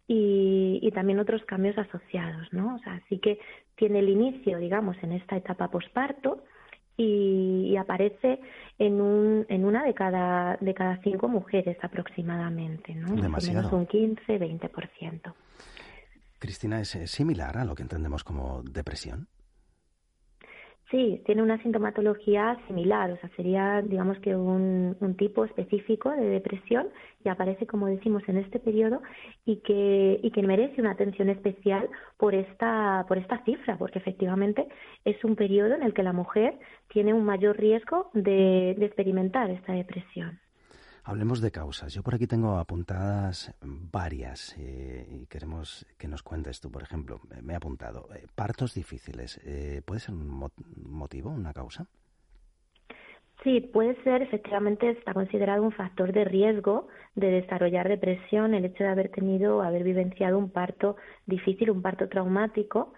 y, 0.07 0.79
y 0.81 0.91
también 0.91 1.19
otros 1.19 1.43
cambios 1.45 1.77
asociados, 1.77 2.51
¿no? 2.51 2.75
O 2.75 2.79
sea, 2.79 2.93
así 2.93 3.19
que 3.19 3.39
tiene 3.75 3.99
el 3.99 4.09
inicio, 4.09 4.57
digamos, 4.57 4.97
en 5.03 5.11
esta 5.11 5.37
etapa 5.37 5.69
posparto 5.69 6.43
y, 6.97 7.75
aparece 7.77 8.39
en, 8.79 9.01
un, 9.01 9.45
en 9.49 9.65
una 9.65 9.83
de 9.83 9.93
cada, 9.93 10.57
de 10.59 10.73
cada 10.73 10.97
cinco 11.01 11.27
mujeres 11.27 11.77
aproximadamente, 11.81 12.93
¿no? 12.95 13.15
Demasiado. 13.15 13.69
Menos 13.69 13.73
un 13.73 13.87
15-20%. 13.87 15.33
Cristina, 16.43 16.81
¿es 16.81 16.89
similar 17.09 17.55
a 17.57 17.63
lo 17.63 17.73
que 17.73 17.83
entendemos 17.83 18.25
como 18.25 18.63
depresión? 18.63 19.29
Sí, 20.91 21.21
tiene 21.25 21.41
una 21.41 21.57
sintomatología 21.63 22.59
similar, 22.67 23.11
o 23.11 23.17
sea, 23.17 23.29
sería, 23.37 23.81
digamos 23.81 24.19
que 24.19 24.35
un, 24.35 25.15
tipo 25.17 25.45
específico 25.45 26.11
de 26.11 26.25
depresión 26.25 26.89
y 27.23 27.29
aparece, 27.29 27.65
como 27.65 27.87
decimos, 27.87 28.23
en 28.27 28.39
este 28.39 28.59
periodo 28.59 29.01
y 29.45 29.61
que, 29.61 30.19
y 30.21 30.31
que 30.31 30.43
merece 30.43 30.81
una 30.81 30.91
atención 30.91 31.29
especial 31.29 31.87
por 32.17 32.35
esta, 32.35 33.05
por 33.07 33.17
esta 33.17 33.41
cifra, 33.45 33.77
porque 33.77 33.99
efectivamente 33.99 34.67
es 35.05 35.23
un 35.23 35.37
periodo 35.37 35.75
en 35.75 35.83
el 35.83 35.93
que 35.93 36.03
la 36.03 36.11
mujer 36.11 36.59
tiene 36.89 37.13
un 37.13 37.23
mayor 37.23 37.57
riesgo 37.57 38.11
de 38.13 38.71
experimentar 38.71 39.49
esta 39.49 39.71
depresión. 39.71 40.42
Hablemos 41.05 41.41
de 41.41 41.51
causas. 41.51 41.93
Yo 41.93 42.01
por 42.01 42.15
aquí 42.15 42.27
tengo 42.27 42.57
apuntadas 42.57 43.53
varias 43.61 44.55
eh, 44.57 45.05
y 45.09 45.25
queremos 45.25 45.85
que 45.97 46.07
nos 46.07 46.23
cuentes 46.23 46.61
tú, 46.61 46.71
por 46.71 46.81
ejemplo. 46.81 47.19
Me 47.41 47.53
he 47.53 47.55
apuntado 47.57 48.07
eh, 48.15 48.25
partos 48.35 48.73
difíciles. 48.73 49.37
Eh, 49.43 49.81
¿Puede 49.85 49.99
ser 49.99 50.15
un 50.15 50.49
motivo, 50.77 51.29
una 51.29 51.51
causa? 51.51 51.87
Sí, 53.43 53.59
puede 53.59 54.01
ser, 54.03 54.21
efectivamente 54.21 54.91
está 54.91 55.13
considerado 55.13 55.63
un 55.63 55.73
factor 55.73 56.13
de 56.13 56.23
riesgo 56.23 56.87
de 57.15 57.27
desarrollar 57.27 57.89
depresión 57.89 58.53
el 58.53 58.63
hecho 58.63 58.85
de 58.85 58.89
haber 58.89 59.09
tenido, 59.09 59.61
haber 59.61 59.83
vivenciado 59.83 60.37
un 60.37 60.49
parto 60.49 60.95
difícil, 61.25 61.69
un 61.69 61.81
parto 61.81 62.07
traumático 62.07 62.93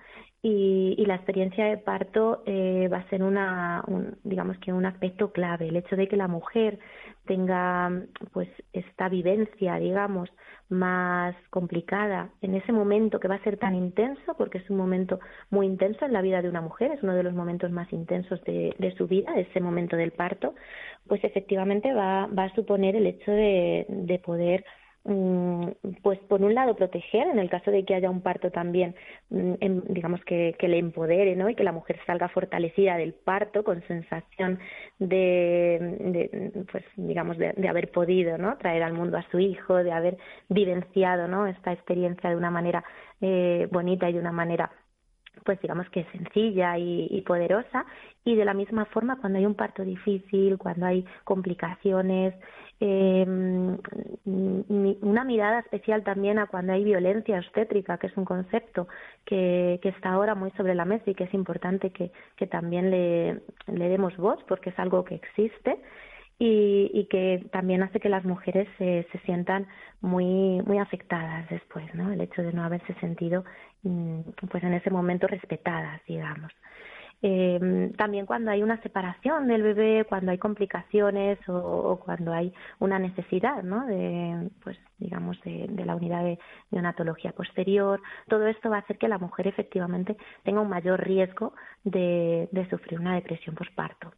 y, 0.47 0.93
y 0.99 1.05
la 1.07 1.15
experiencia 1.15 1.65
de 1.65 1.77
parto 1.77 2.43
eh, 2.45 2.87
va 2.93 2.97
a 2.97 3.09
ser 3.09 3.23
una, 3.23 3.83
un, 3.87 4.15
digamos 4.23 4.55
que 4.59 4.71
un 4.71 4.85
aspecto 4.85 5.31
clave. 5.31 5.69
El 5.69 5.75
hecho 5.75 5.95
de 5.95 6.07
que 6.07 6.17
la 6.17 6.27
mujer 6.27 6.77
tenga 7.25 7.91
pues 8.31 8.47
esta 8.71 9.09
vivencia, 9.09 9.77
digamos, 9.77 10.29
más 10.69 11.35
complicada 11.49 12.29
en 12.43 12.53
ese 12.53 12.71
momento 12.71 13.19
que 13.19 13.27
va 13.27 13.35
a 13.35 13.43
ser 13.43 13.57
tan 13.57 13.73
intenso, 13.73 14.35
porque 14.37 14.59
es 14.59 14.69
un 14.69 14.77
momento 14.77 15.19
muy 15.49 15.65
intenso 15.65 16.05
en 16.05 16.13
la 16.13 16.21
vida 16.21 16.43
de 16.43 16.49
una 16.49 16.61
mujer, 16.61 16.91
es 16.91 17.01
uno 17.01 17.15
de 17.15 17.23
los 17.23 17.33
momentos 17.33 17.71
más 17.71 17.91
intensos 17.91 18.39
de, 18.43 18.75
de 18.77 18.91
su 18.97 19.07
vida, 19.07 19.33
ese 19.35 19.59
momento 19.59 19.95
del 19.95 20.11
parto, 20.11 20.53
pues 21.07 21.23
efectivamente 21.23 21.91
va, 21.91 22.27
va 22.27 22.43
a 22.43 22.53
suponer 22.53 22.95
el 22.95 23.07
hecho 23.07 23.31
de, 23.31 23.87
de 23.89 24.19
poder 24.19 24.63
pues 26.01 26.17
por 26.27 26.41
un 26.41 26.55
lado 26.55 26.75
proteger 26.75 27.27
en 27.27 27.37
el 27.37 27.47
caso 27.47 27.69
de 27.69 27.85
que 27.85 27.93
haya 27.93 28.09
un 28.09 28.21
parto 28.21 28.49
también 28.49 28.95
mm, 29.29 29.53
digamos 29.89 30.19
que, 30.25 30.55
que, 30.57 30.67
le 30.67 30.79
empodere 30.79 31.35
no 31.35 31.47
y 31.47 31.53
que 31.53 31.63
la 31.63 31.71
mujer 31.71 31.99
salga 32.07 32.27
fortalecida 32.29 32.97
del 32.97 33.13
parto 33.13 33.63
con 33.63 33.83
sensación 33.83 34.57
de, 34.97 35.77
de 35.99 36.65
pues 36.71 36.83
digamos 36.95 37.37
de, 37.37 37.53
de, 37.53 37.69
haber 37.69 37.91
podido 37.91 38.39
no 38.39 38.57
traer 38.57 38.81
al 38.81 38.93
mundo 38.93 39.17
a 39.17 39.29
su 39.29 39.37
hijo 39.37 39.75
de 39.75 39.91
haber 39.91 40.17
vivenciado 40.49 41.27
no 41.27 41.45
esta 41.45 41.71
experiencia 41.71 42.31
de 42.31 42.35
una 42.35 42.49
manera 42.49 42.83
eh, 43.21 43.67
bonita 43.71 44.09
y 44.09 44.13
de 44.13 44.19
una 44.19 44.31
manera 44.31 44.71
pues 45.43 45.59
digamos 45.61 45.89
que 45.89 46.05
sencilla 46.11 46.77
y, 46.77 47.07
y, 47.09 47.21
poderosa. 47.21 47.85
Y 48.23 48.35
de 48.35 48.45
la 48.45 48.53
misma 48.53 48.85
forma 48.85 49.17
cuando 49.19 49.39
hay 49.39 49.45
un 49.45 49.55
parto 49.55 49.83
difícil, 49.83 50.57
cuando 50.57 50.85
hay 50.85 51.05
complicaciones, 51.23 52.33
eh, 52.79 53.25
una 54.25 55.23
mirada 55.23 55.59
especial 55.59 56.03
también 56.03 56.39
a 56.39 56.47
cuando 56.47 56.73
hay 56.73 56.83
violencia 56.83 57.39
obstétrica, 57.39 57.97
que 57.97 58.07
es 58.07 58.17
un 58.17 58.25
concepto 58.25 58.87
que, 59.25 59.79
que 59.81 59.89
está 59.89 60.09
ahora 60.09 60.35
muy 60.35 60.51
sobre 60.51 60.75
la 60.75 60.85
mesa 60.85 61.09
y 61.09 61.15
que 61.15 61.25
es 61.25 61.33
importante 61.33 61.91
que, 61.91 62.11
que 62.35 62.47
también 62.47 62.91
le, 62.91 63.41
le 63.67 63.89
demos 63.89 64.17
voz 64.17 64.43
porque 64.47 64.71
es 64.71 64.79
algo 64.79 65.05
que 65.05 65.15
existe 65.15 65.79
y, 66.39 66.91
y, 66.93 67.05
que 67.05 67.45
también 67.51 67.83
hace 67.83 67.99
que 67.99 68.09
las 68.09 68.25
mujeres 68.25 68.67
se, 68.77 69.07
sientan 69.25 69.67
muy 70.01 70.61
muy 70.65 70.77
afectadas 70.79 71.49
después, 71.49 71.93
¿no? 71.95 72.11
El 72.11 72.21
hecho 72.21 72.41
de 72.41 72.51
no 72.53 72.63
haberse 72.63 72.93
sentido 72.95 73.45
mm, 73.83 74.21
pues 74.51 74.63
en 74.63 74.73
ese 74.73 74.89
momento 74.89 75.27
respetadas, 75.27 76.01
digamos. 76.07 76.51
Eh, 77.21 77.91
también 77.97 78.25
cuando 78.25 78.51
hay 78.51 78.61
una 78.61 78.81
separación 78.83 79.47
del 79.47 79.63
bebé, 79.63 80.05
cuando 80.07 80.31
hay 80.31 80.37
complicaciones 80.37 81.39
o, 81.47 81.99
cuando 82.03 82.33
hay 82.33 82.53
una 82.79 82.99
necesidad, 82.99 83.63
¿no? 83.63 83.85
De, 83.87 84.49
pues, 84.63 84.77
digamos, 84.99 85.41
de, 85.43 85.67
la 85.85 85.95
unidad 85.95 86.23
de 86.23 86.37
neonatología 86.71 87.31
posterior, 87.31 88.01
todo 88.27 88.45
esto 88.47 88.69
va 88.69 88.77
a 88.77 88.79
hacer 88.81 88.97
que 88.97 89.07
la 89.07 89.17
mujer 89.17 89.47
efectivamente 89.47 90.17
tenga 90.43 90.61
un 90.61 90.69
mayor 90.69 91.03
riesgo 91.03 91.53
de, 91.83 92.49
de 92.51 92.69
sufrir 92.69 92.99
una 92.99 93.15
depresión 93.15 93.55
postparto. 93.55 94.11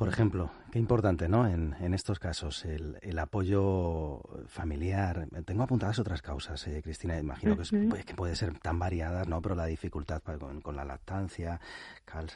Por 0.00 0.08
ejemplo, 0.08 0.50
qué 0.72 0.78
importante, 0.78 1.28
¿no? 1.28 1.46
En, 1.46 1.92
estos 1.92 2.18
casos, 2.18 2.64
el, 2.64 3.18
apoyo 3.18 4.22
familiar. 4.46 5.28
Tengo 5.44 5.64
apuntadas 5.64 5.98
otras 5.98 6.22
causas, 6.22 6.66
eh, 6.68 6.80
Cristina. 6.82 7.18
Imagino 7.18 7.54
que, 7.54 7.64
pues, 7.86 8.06
que, 8.06 8.14
puede 8.14 8.34
ser 8.34 8.58
tan 8.60 8.78
variadas, 8.78 9.28
¿no? 9.28 9.42
Pero 9.42 9.54
la 9.54 9.66
dificultad 9.66 10.22
con, 10.22 10.74
la 10.74 10.86
lactancia, 10.86 11.60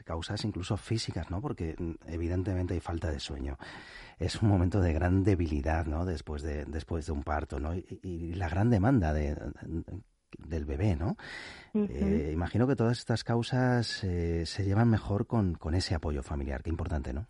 causas 0.05 0.45
incluso 0.45 0.77
físicas, 0.77 1.31
¿no? 1.31 1.41
Porque 1.41 1.75
mm, 1.79 1.93
evidentemente 2.09 2.75
hay 2.75 2.81
falta 2.81 3.11
de 3.11 3.19
sueño. 3.19 3.57
Es 4.19 4.43
un 4.43 4.51
momento 4.51 4.83
de 4.83 4.93
gran 4.93 5.23
debilidad, 5.25 5.87
¿no? 5.87 6.05
Después 6.05 6.43
de, 6.43 6.67
después 6.67 7.07
de 7.07 7.13
un 7.13 7.23
parto, 7.23 7.61
¿no? 7.61 7.75
Y, 7.75 8.35
la 8.35 8.51
gran 8.51 8.69
demanda 8.69 9.15
de, 9.15 9.39
del 10.37 10.67
bebé, 10.67 10.97
¿no? 10.97 11.17
Eh, 11.73 12.29
imagino 12.31 12.67
que 12.67 12.77
todas 12.77 12.99
estas 12.99 13.25
causas 13.25 14.05
eh, 14.05 14.45
se 14.45 14.65
llevan 14.65 14.91
mejor 14.91 15.27
con, 15.27 15.55
con 15.55 15.75
ese 15.75 15.95
apoyo 15.95 16.23
familiar. 16.23 16.63
Qué 16.63 16.69
importante, 16.69 17.15
¿no? 17.15 17.27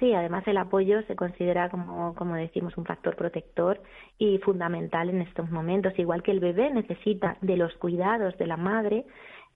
Sí, 0.00 0.14
además 0.14 0.42
el 0.48 0.56
apoyo 0.56 1.02
se 1.02 1.14
considera 1.14 1.68
como, 1.68 2.14
como 2.14 2.34
decimos, 2.34 2.76
un 2.78 2.86
factor 2.86 3.16
protector 3.16 3.82
y 4.18 4.38
fundamental 4.38 5.10
en 5.10 5.20
estos 5.20 5.50
momentos. 5.50 5.92
Igual 5.98 6.22
que 6.22 6.30
el 6.30 6.40
bebé 6.40 6.70
necesita 6.70 7.36
de 7.42 7.58
los 7.58 7.74
cuidados 7.74 8.36
de 8.38 8.46
la 8.46 8.56
madre, 8.56 9.04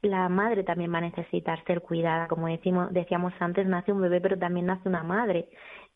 la 0.03 0.29
madre 0.29 0.63
también 0.63 0.93
va 0.93 0.99
a 0.99 1.01
necesitar 1.01 1.65
ser 1.65 1.81
cuidada. 1.81 2.29
Como 2.29 2.47
decimos, 2.47 2.93
decíamos 2.93 3.33
antes, 3.41 3.67
nace 3.67 3.91
un 3.91 4.03
bebé, 4.03 4.21
pero 4.21 4.39
también 4.39 4.67
nace 4.67 4.87
una 4.87 5.03
madre. 5.03 5.49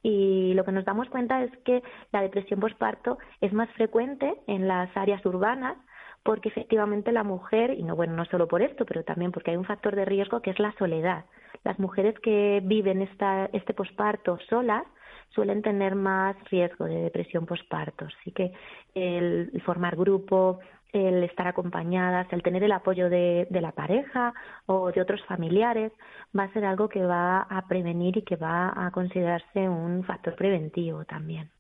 Y 0.03 0.55
lo 0.55 0.65
que 0.65 0.73
nos 0.73 0.87
damos 0.87 1.11
cuenta 1.11 1.43
es 1.45 1.51
que 1.67 1.83
la 2.13 2.23
depresión 2.23 2.59
postparto 2.59 3.19
es 3.43 3.53
más 3.53 3.69
frecuente 3.73 4.35
en 4.47 4.67
las 4.67 4.97
áreas 4.97 5.25
urbanas 5.27 5.77
porque 6.23 6.49
efectivamente 6.49 7.13
la 7.13 7.23
mujer, 7.23 7.73
y 7.73 7.83
no 7.83 7.97
bueno, 7.97 8.15
no 8.15 8.25
solo 8.25 8.49
por 8.49 8.63
esto, 8.63 8.87
pero 8.87 9.05
también 9.05 9.31
porque 9.31 9.51
hay 9.51 9.59
un 9.59 9.65
factor 9.65 9.95
de 9.95 10.07
riesgo 10.07 10.41
que 10.41 10.51
es 10.51 10.59
la 10.59 10.73
soledad 10.79 11.27
las 11.65 11.79
mujeres 11.79 12.15
que 12.21 12.61
viven 12.65 13.03
esta, 13.03 13.47
este 13.53 13.75
posparto 13.75 14.39
solas 14.49 14.85
suelen 15.31 15.63
tener 15.63 15.95
más 15.95 16.37
riesgo 16.51 16.87
de 16.87 17.03
depresión 17.03 17.47
posparto. 17.47 18.07
Así 18.07 18.33
que 18.33 18.53
el, 18.95 19.63
formar 19.65 19.97
grupo, 19.97 20.61
el 20.93 21.23
estar 21.25 21.47
acompañadas, 21.47 22.27
el 22.33 22.43
tener 22.43 22.63
el 22.65 22.73
apoyo 22.73 23.11
de, 23.11 23.47
de, 23.51 23.61
la 23.61 23.73
pareja 23.73 24.33
o 24.67 24.91
de 24.91 25.01
otros 25.01 25.23
familiares 25.27 25.93
va 26.37 26.45
a 26.45 26.53
ser 26.53 26.65
algo 26.65 26.89
que 26.89 27.05
va 27.05 27.41
a 27.43 27.67
prevenir 27.69 28.17
y 28.17 28.23
que 28.23 28.37
va 28.37 28.73
a 28.75 28.91
considerarse 28.91 29.69
un 29.69 30.03
factor 30.05 30.35
preventivo 30.35 31.05
también. 31.05 31.51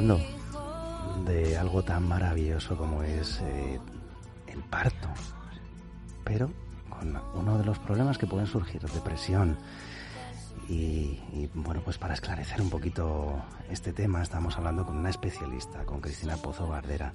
Hablando 0.00 0.24
de 1.26 1.58
algo 1.58 1.82
tan 1.82 2.08
maravilloso 2.08 2.74
como 2.74 3.02
es 3.02 3.38
eh, 3.42 3.78
el 4.46 4.62
parto, 4.62 5.08
pero 6.24 6.50
con 6.88 7.20
uno 7.34 7.58
de 7.58 7.64
los 7.66 7.78
problemas 7.78 8.16
que 8.16 8.26
pueden 8.26 8.46
surgir, 8.46 8.80
depresión. 8.80 9.58
Y, 10.70 11.18
bueno, 11.52 11.82
pues 11.84 11.98
para 11.98 12.14
esclarecer 12.14 12.62
un 12.62 12.70
poquito 12.70 13.42
este 13.68 13.92
tema, 13.92 14.22
estamos 14.22 14.56
hablando 14.56 14.86
con 14.86 14.96
una 14.96 15.10
especialista, 15.10 15.84
con 15.84 16.00
Cristina 16.00 16.36
Pozo 16.36 16.66
Bardera, 16.68 17.12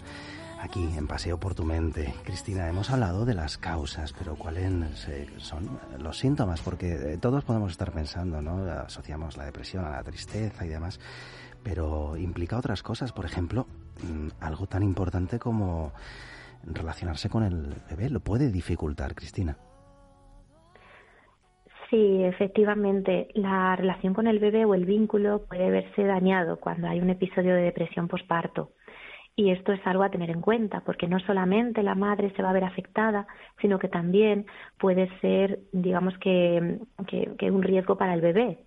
aquí 0.62 0.84
en 0.96 1.08
Paseo 1.08 1.40
por 1.40 1.56
tu 1.56 1.64
Mente. 1.64 2.14
Cristina, 2.24 2.68
hemos 2.68 2.92
hablado 2.92 3.26
de 3.26 3.34
las 3.34 3.58
causas, 3.58 4.14
pero 4.14 4.36
¿cuáles 4.36 5.08
eh, 5.08 5.28
son 5.38 5.80
los 5.98 6.20
síntomas? 6.20 6.62
Porque 6.62 7.14
eh, 7.14 7.18
todos 7.18 7.46
podemos 7.46 7.72
estar 7.72 7.92
pensando, 7.94 8.42
¿no? 8.42 8.70
Asociamos 8.70 9.38
la 9.38 9.46
depresión 9.46 9.86
a 9.86 9.92
la 9.92 10.04
tristeza 10.04 10.66
y 10.66 10.70
demás 10.70 11.00
pero 11.66 12.16
implica 12.16 12.60
otras 12.60 12.84
cosas, 12.84 13.12
por 13.12 13.26
ejemplo, 13.26 13.66
mm, 14.04 14.28
algo 14.40 14.68
tan 14.68 14.84
importante 14.84 15.40
como 15.40 15.94
relacionarse 16.64 17.28
con 17.28 17.42
el 17.42 17.74
bebé. 17.90 18.12
¿Lo 18.12 18.20
puede 18.20 18.52
dificultar, 18.52 19.16
Cristina? 19.16 19.58
Sí, 21.90 22.24
efectivamente, 22.24 23.30
la 23.34 23.76
relación 23.76 24.14
con 24.14 24.28
el 24.28 24.38
bebé 24.38 24.66
o 24.66 24.76
el 24.76 24.86
vínculo 24.86 25.46
puede 25.48 25.72
verse 25.72 26.04
dañado 26.04 26.60
cuando 26.60 26.88
hay 26.88 27.02
un 27.02 27.10
episodio 27.10 27.56
de 27.56 27.64
depresión 27.64 28.08
posparto. 28.08 28.70
Y 29.36 29.50
esto 29.50 29.74
es 29.74 29.82
algo 29.88 30.04
a 30.04 30.12
tener 30.12 30.30
en 30.30 30.42
cuenta, 30.42 30.82
porque 30.86 31.08
no 31.08 31.20
solamente 31.20 31.82
la 31.82 31.96
madre 31.96 32.32
se 32.36 32.44
va 32.44 32.52
a 32.52 32.54
ver 32.54 32.64
afectada, 32.64 33.26
sino 33.60 33.80
que 33.80 33.88
también 33.88 34.46
puede 34.78 35.10
ser, 35.20 35.60
digamos 35.74 36.16
que, 36.20 36.78
que 37.08 37.52
un 37.52 37.64
riesgo 37.64 37.98
para 37.98 38.14
el 38.14 38.22
bebé 38.22 38.60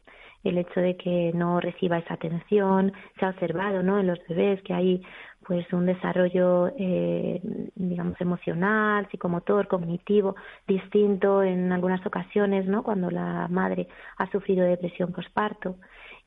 el 0.49 0.59
hecho 0.59 0.81
de 0.81 0.97
que 0.97 1.33
no 1.35 1.61
reciba 1.61 1.99
esa 1.99 2.15
atención, 2.15 2.93
se 3.19 3.25
ha 3.25 3.31
observado 3.31 3.83
¿no? 3.83 3.99
en 4.01 4.07
los 4.07 4.19
bebés 4.29 4.63
que 4.63 4.75
hay 4.75 5.03
pues 5.49 5.73
un 5.73 5.87
desarrollo 5.87 6.69
eh, 6.79 7.41
digamos 7.75 8.21
emocional, 8.21 9.09
psicomotor, 9.11 9.67
cognitivo 9.67 10.37
distinto 10.67 11.43
en 11.43 11.73
algunas 11.73 12.05
ocasiones, 12.05 12.67
¿no? 12.67 12.83
Cuando 12.83 13.11
la 13.11 13.49
madre 13.49 13.89
ha 14.19 14.31
sufrido 14.31 14.67
depresión 14.67 15.11
postparto. 15.11 15.77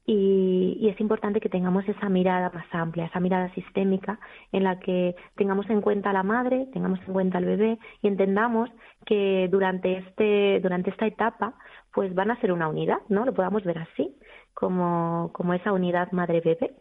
Y, 0.04 0.78
y, 0.82 0.90
es 0.90 1.00
importante 1.00 1.40
que 1.40 1.48
tengamos 1.48 1.88
esa 1.88 2.10
mirada 2.10 2.52
más 2.54 2.66
amplia, 2.72 3.06
esa 3.06 3.20
mirada 3.20 3.54
sistémica 3.54 4.20
en 4.52 4.64
la 4.64 4.80
que 4.80 5.16
tengamos 5.36 5.70
en 5.70 5.80
cuenta 5.80 6.10
a 6.10 6.14
la 6.14 6.24
madre, 6.24 6.68
tengamos 6.74 7.00
en 7.06 7.14
cuenta 7.14 7.38
al 7.38 7.46
bebé 7.46 7.78
y 8.02 8.08
entendamos 8.08 8.72
que 9.06 9.48
durante 9.52 10.00
este 10.00 10.60
durante 10.60 10.90
esta 10.90 11.06
etapa 11.06 11.54
pues 11.94 12.14
van 12.16 12.32
a 12.32 12.40
ser 12.40 12.52
una 12.52 12.68
unidad, 12.68 13.00
¿no? 13.10 13.26
Lo 13.26 13.34
podamos 13.34 13.64
ver 13.64 13.80
así, 13.80 14.16
como, 14.54 15.32
como 15.34 15.54
esa 15.54 15.74
unidad 15.74 16.12
madre-bebé. 16.12 16.74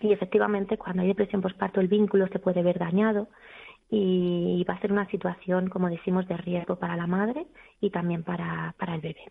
Y 0.00 0.12
efectivamente, 0.12 0.78
cuando 0.78 1.02
hay 1.02 1.08
depresión 1.08 1.42
postparto, 1.42 1.80
el 1.80 1.88
vínculo 1.88 2.28
se 2.28 2.38
puede 2.38 2.62
ver 2.62 2.78
dañado 2.78 3.28
y 3.90 4.64
va 4.68 4.74
a 4.74 4.80
ser 4.80 4.92
una 4.92 5.06
situación, 5.08 5.68
como 5.68 5.88
decimos, 5.88 6.28
de 6.28 6.36
riesgo 6.36 6.76
para 6.76 6.96
la 6.96 7.06
madre 7.06 7.46
y 7.80 7.90
también 7.90 8.22
para, 8.22 8.74
para 8.78 8.94
el 8.94 9.00
bebé. 9.00 9.24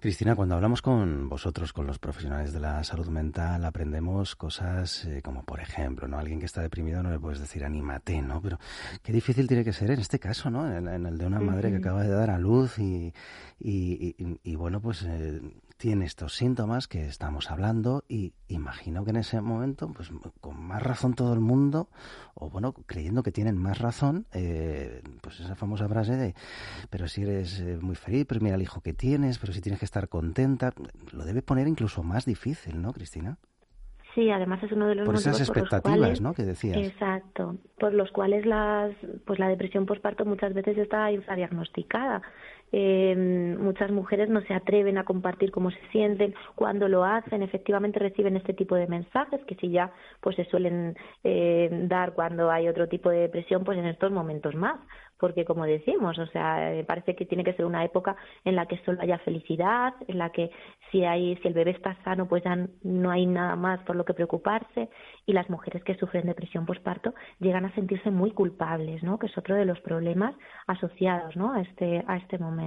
Cristina, 0.00 0.34
cuando 0.34 0.54
hablamos 0.54 0.80
con 0.80 1.28
vosotros, 1.28 1.74
con 1.74 1.86
los 1.86 1.98
profesionales 1.98 2.54
de 2.54 2.60
la 2.60 2.82
salud 2.84 3.08
mental, 3.08 3.62
aprendemos 3.66 4.34
cosas 4.34 5.04
eh, 5.04 5.20
como, 5.22 5.44
por 5.44 5.60
ejemplo, 5.60 6.08
¿no? 6.08 6.18
Alguien 6.18 6.40
que 6.40 6.46
está 6.46 6.62
deprimido 6.62 7.02
no 7.02 7.10
le 7.10 7.18
puedes 7.18 7.38
decir 7.38 7.66
anímate, 7.66 8.22
¿no? 8.22 8.40
Pero 8.40 8.58
qué 9.02 9.12
difícil 9.12 9.46
tiene 9.46 9.62
que 9.62 9.74
ser 9.74 9.90
en 9.90 10.00
este 10.00 10.18
caso, 10.18 10.48
¿no? 10.48 10.74
En, 10.74 10.88
el 10.88 11.18
de 11.18 11.26
una 11.26 11.38
madre 11.38 11.70
que 11.70 11.76
acaba 11.76 12.02
de 12.02 12.08
dar 12.08 12.30
a 12.30 12.38
luz 12.38 12.78
y, 12.78 13.12
y, 13.60 14.38
y, 14.42 14.56
bueno, 14.56 14.80
pues 14.80 15.02
eh, 15.02 15.42
tiene 15.80 16.04
estos 16.04 16.34
síntomas 16.34 16.88
que 16.88 17.06
estamos 17.06 17.50
hablando 17.50 18.04
y 18.06 18.34
imagino 18.48 19.02
que 19.02 19.12
en 19.12 19.16
ese 19.16 19.40
momento, 19.40 19.90
pues 19.94 20.10
con 20.42 20.62
más 20.62 20.82
razón 20.82 21.14
todo 21.14 21.32
el 21.32 21.40
mundo, 21.40 21.88
o 22.34 22.50
bueno, 22.50 22.74
creyendo 22.74 23.22
que 23.22 23.32
tienen 23.32 23.56
más 23.56 23.78
razón, 23.78 24.26
eh, 24.34 25.00
pues 25.22 25.40
esa 25.40 25.54
famosa 25.54 25.88
frase 25.88 26.16
de, 26.16 26.34
pero 26.90 27.08
si 27.08 27.22
eres 27.22 27.60
eh, 27.60 27.78
muy 27.80 27.96
feliz, 27.96 28.26
pero 28.28 28.42
mira 28.42 28.56
el 28.56 28.62
hijo 28.62 28.82
que 28.82 28.92
tienes, 28.92 29.38
pero 29.38 29.54
si 29.54 29.62
tienes 29.62 29.78
que 29.78 29.86
estar 29.86 30.10
contenta, 30.10 30.74
lo 31.12 31.24
debe 31.24 31.40
poner 31.40 31.66
incluso 31.66 32.02
más 32.02 32.26
difícil, 32.26 32.82
¿no, 32.82 32.92
Cristina? 32.92 33.38
Sí, 34.14 34.28
además 34.30 34.62
es 34.62 34.72
uno 34.72 34.86
de 34.86 34.96
los 34.96 35.06
por 35.06 35.14
esas 35.14 35.40
expectativas, 35.40 35.82
por 35.82 35.92
los 35.92 35.98
cuales, 36.00 36.20
¿no? 36.20 36.34
Que 36.34 36.42
decías. 36.42 36.76
Exacto, 36.76 37.56
por 37.78 37.94
los 37.94 38.10
cuales 38.10 38.44
las, 38.44 38.92
pues 39.24 39.38
la 39.38 39.48
depresión 39.48 39.86
postparto 39.86 40.26
muchas 40.26 40.52
veces 40.52 40.76
está 40.76 41.10
infradiagnosticada. 41.10 42.20
Eh, 42.72 43.56
muchas 43.58 43.90
mujeres 43.90 44.28
no 44.28 44.40
se 44.42 44.54
atreven 44.54 44.98
a 44.98 45.04
compartir 45.04 45.50
cómo 45.50 45.70
se 45.70 45.80
sienten. 45.90 46.34
Cuando 46.54 46.88
lo 46.88 47.04
hacen, 47.04 47.42
efectivamente 47.42 47.98
reciben 47.98 48.36
este 48.36 48.54
tipo 48.54 48.74
de 48.74 48.86
mensajes 48.86 49.40
que 49.46 49.56
si 49.56 49.70
ya 49.70 49.92
pues 50.20 50.36
se 50.36 50.44
suelen 50.46 50.96
eh, 51.24 51.68
dar 51.88 52.12
cuando 52.14 52.50
hay 52.50 52.68
otro 52.68 52.88
tipo 52.88 53.10
de 53.10 53.20
depresión, 53.20 53.64
pues 53.64 53.78
en 53.78 53.86
estos 53.86 54.12
momentos 54.12 54.54
más 54.54 54.78
porque 55.20 55.44
como 55.44 55.66
decimos, 55.66 56.18
o 56.18 56.26
sea, 56.28 56.72
parece 56.86 57.14
que 57.14 57.26
tiene 57.26 57.44
que 57.44 57.52
ser 57.52 57.66
una 57.66 57.84
época 57.84 58.16
en 58.44 58.56
la 58.56 58.66
que 58.66 58.78
solo 58.78 59.00
haya 59.02 59.18
felicidad, 59.18 59.92
en 60.08 60.18
la 60.18 60.30
que 60.30 60.50
si 60.90 61.04
hay 61.04 61.36
si 61.36 61.48
el 61.48 61.54
bebé 61.54 61.72
está 61.72 61.94
sano, 62.02 62.26
pues 62.26 62.42
ya 62.42 62.56
no 62.82 63.10
hay 63.10 63.26
nada 63.26 63.54
más 63.54 63.80
por 63.82 63.96
lo 63.96 64.04
que 64.04 64.14
preocuparse 64.14 64.88
y 65.26 65.32
las 65.34 65.48
mujeres 65.50 65.84
que 65.84 65.94
sufren 65.96 66.26
depresión 66.26 66.66
postparto 66.66 67.14
llegan 67.38 67.66
a 67.66 67.74
sentirse 67.74 68.10
muy 68.10 68.32
culpables, 68.32 69.02
¿no? 69.02 69.18
Que 69.18 69.26
es 69.26 69.38
otro 69.38 69.54
de 69.54 69.66
los 69.66 69.78
problemas 69.80 70.34
asociados, 70.66 71.36
¿no? 71.36 71.52
a 71.52 71.60
este 71.60 72.02
a 72.06 72.16
este 72.16 72.38
momento. 72.38 72.59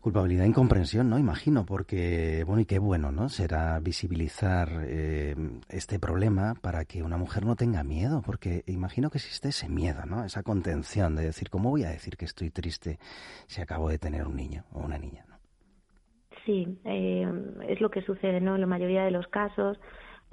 Culpabilidad 0.00 0.44
e 0.44 0.48
incomprensión, 0.48 1.10
¿no? 1.10 1.18
Imagino, 1.18 1.66
porque, 1.66 2.44
bueno, 2.46 2.62
y 2.62 2.66
qué 2.66 2.78
bueno, 2.78 3.10
¿no? 3.10 3.28
Será 3.28 3.80
visibilizar 3.80 4.68
eh, 4.84 5.34
este 5.68 5.98
problema 5.98 6.54
para 6.60 6.84
que 6.84 7.02
una 7.02 7.16
mujer 7.16 7.44
no 7.44 7.56
tenga 7.56 7.82
miedo, 7.82 8.22
porque 8.24 8.62
imagino 8.66 9.10
que 9.10 9.18
existe 9.18 9.48
ese 9.48 9.68
miedo, 9.68 10.06
¿no? 10.06 10.24
Esa 10.24 10.44
contención 10.44 11.16
de 11.16 11.24
decir, 11.24 11.50
¿cómo 11.50 11.70
voy 11.70 11.82
a 11.82 11.90
decir 11.90 12.16
que 12.16 12.26
estoy 12.26 12.50
triste 12.50 12.98
si 13.48 13.60
acabo 13.60 13.88
de 13.88 13.98
tener 13.98 14.26
un 14.26 14.36
niño 14.36 14.64
o 14.72 14.80
una 14.80 14.98
niña, 14.98 15.24
¿no? 15.28 15.36
Sí, 16.46 16.78
eh, 16.84 17.26
es 17.68 17.80
lo 17.80 17.90
que 17.90 18.00
sucede, 18.02 18.40
¿no? 18.40 18.54
En 18.54 18.60
la 18.60 18.66
mayoría 18.66 19.04
de 19.04 19.10
los 19.10 19.26
casos, 19.26 19.78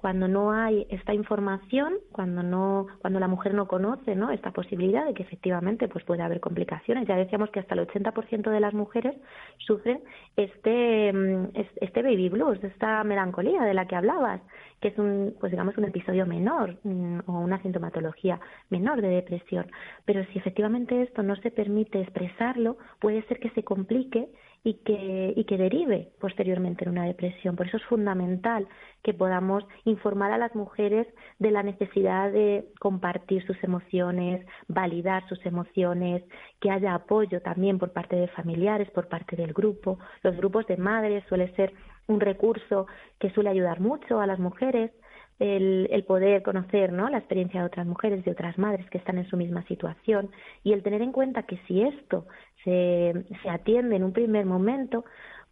cuando 0.05 0.27
no 0.27 0.51
hay 0.51 0.85
esta 0.91 1.15
información, 1.15 1.95
cuando 2.11 2.43
no, 2.43 2.85
cuando 3.01 3.19
la 3.19 3.27
mujer 3.27 3.55
no 3.55 3.67
conoce, 3.67 4.15
¿no? 4.15 4.29
Esta 4.29 4.51
posibilidad 4.51 5.03
de 5.03 5.15
que 5.15 5.23
efectivamente 5.23 5.87
pues 5.87 6.05
puede 6.05 6.21
haber 6.21 6.39
complicaciones. 6.41 7.07
Ya 7.07 7.15
decíamos 7.15 7.49
que 7.49 7.59
hasta 7.59 7.73
el 7.73 7.87
80% 7.87 8.51
de 8.51 8.59
las 8.59 8.75
mujeres 8.75 9.15
sufren 9.57 10.03
este, 10.35 11.11
mm, 11.11 11.47
este 11.55 12.03
baby 12.03 12.29
blues, 12.29 12.63
esta 12.63 13.03
melancolía 13.03 13.63
de 13.63 13.73
la 13.73 13.87
que 13.87 13.95
hablabas, 13.95 14.41
que 14.79 14.89
es 14.89 14.97
un, 14.99 15.33
pues 15.39 15.51
digamos, 15.51 15.75
un 15.75 15.85
episodio 15.85 16.27
menor 16.27 16.77
mm, 16.83 17.21
o 17.25 17.39
una 17.39 17.59
sintomatología 17.63 18.39
menor 18.69 19.01
de 19.01 19.07
depresión. 19.07 19.65
Pero 20.05 20.23
si 20.25 20.37
efectivamente 20.37 21.01
esto 21.01 21.23
no 21.23 21.35
se 21.37 21.49
permite 21.49 21.99
expresarlo, 21.99 22.77
puede 22.99 23.23
ser 23.23 23.39
que 23.39 23.49
se 23.49 23.63
complique 23.63 24.29
y 24.65 24.73
que, 24.83 25.31
y 25.35 25.43
que 25.43 25.57
derive 25.57 26.09
posteriormente 26.19 26.83
en 26.83 26.89
una 26.89 27.05
depresión. 27.05 27.55
Por 27.55 27.67
eso 27.67 27.77
es 27.77 27.83
fundamental 27.83 28.67
que 29.03 29.13
podamos 29.13 29.63
informar 29.83 30.31
a 30.31 30.39
las 30.39 30.55
mujeres 30.55 31.05
de 31.37 31.51
la 31.51 31.61
necesidad 31.61 32.31
de 32.31 32.65
compartir 32.79 33.45
sus 33.45 33.63
emociones, 33.63 34.43
validar 34.67 35.25
sus 35.29 35.45
emociones, 35.45 36.23
que 36.59 36.71
haya 36.71 36.95
apoyo 36.95 37.43
también 37.43 37.77
por 37.77 37.93
parte 37.93 38.15
de 38.15 38.27
familiares, 38.29 38.89
por 38.89 39.07
parte 39.07 39.35
del 39.35 39.53
grupo. 39.53 39.99
Los 40.23 40.35
grupos 40.35 40.65
de 40.65 40.77
madres 40.77 41.23
suele 41.29 41.53
ser 41.55 41.71
un 42.07 42.19
recurso 42.19 42.87
que 43.19 43.29
suele 43.29 43.51
ayudar 43.51 43.79
mucho 43.79 44.19
a 44.19 44.25
las 44.25 44.39
mujeres 44.39 44.91
el, 45.39 46.03
poder 46.07 46.43
conocer 46.43 46.91
¿no? 46.91 47.09
la 47.09 47.17
experiencia 47.17 47.61
de 47.61 47.67
otras 47.67 47.85
mujeres, 47.85 48.23
de 48.23 48.31
otras 48.31 48.57
madres 48.57 48.89
que 48.89 48.97
están 48.97 49.17
en 49.17 49.27
su 49.27 49.37
misma 49.37 49.65
situación 49.67 50.29
y 50.63 50.73
el 50.73 50.83
tener 50.83 51.01
en 51.01 51.11
cuenta 51.11 51.43
que 51.43 51.57
si 51.67 51.81
esto 51.81 52.25
se, 52.63 53.25
se 53.41 53.49
atiende 53.49 53.95
en 53.95 54.03
un 54.03 54.13
primer 54.13 54.45
momento, 54.45 55.05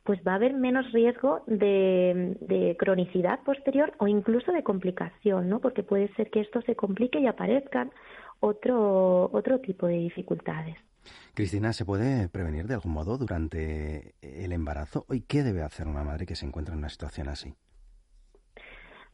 pues 0.04 0.20
va 0.28 0.34
a 0.34 0.36
haber 0.36 0.54
menos 0.54 0.92
riesgo 0.92 1.44
de, 1.48 2.38
de, 2.42 2.76
cronicidad 2.78 3.40
posterior 3.44 3.94
o 4.00 4.08
incluso 4.08 4.52
de 4.52 4.64
complicación, 4.64 5.48
¿no? 5.48 5.60
Porque 5.60 5.84
puede 5.84 6.14
ser 6.16 6.30
que 6.30 6.42
esto 6.42 6.62
se 6.62 6.76
complique 6.76 7.20
y 7.20 7.28
aparezcan 7.28 7.92
otro, 8.42 9.30
otro 9.32 9.60
tipo 9.60 9.88
de 9.88 9.96
dificultades. 9.96 10.76
Cristina, 11.34 11.74
¿se 11.74 11.86
puede 11.86 12.30
prevenir 12.30 12.68
de 12.68 12.76
algún 12.76 12.94
modo 12.94 13.18
durante 13.18 14.16
el 14.22 14.52
embarazo? 14.52 15.06
¿Y 15.10 15.22
qué 15.22 15.44
debe 15.44 15.64
hacer 15.64 15.88
una 15.88 16.04
madre 16.04 16.26
que 16.26 16.36
se 16.36 16.46
encuentra 16.46 16.74
en 16.74 16.80
una 16.80 16.90
situación 16.90 17.30
así? 17.30 17.56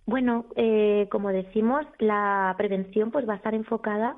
Bueno, 0.05 0.45
eh, 0.55 1.07
como 1.11 1.29
decimos, 1.29 1.85
la 1.99 2.55
prevención 2.57 3.11
pues 3.11 3.27
va 3.29 3.33
a 3.33 3.37
estar 3.37 3.53
enfocada 3.53 4.17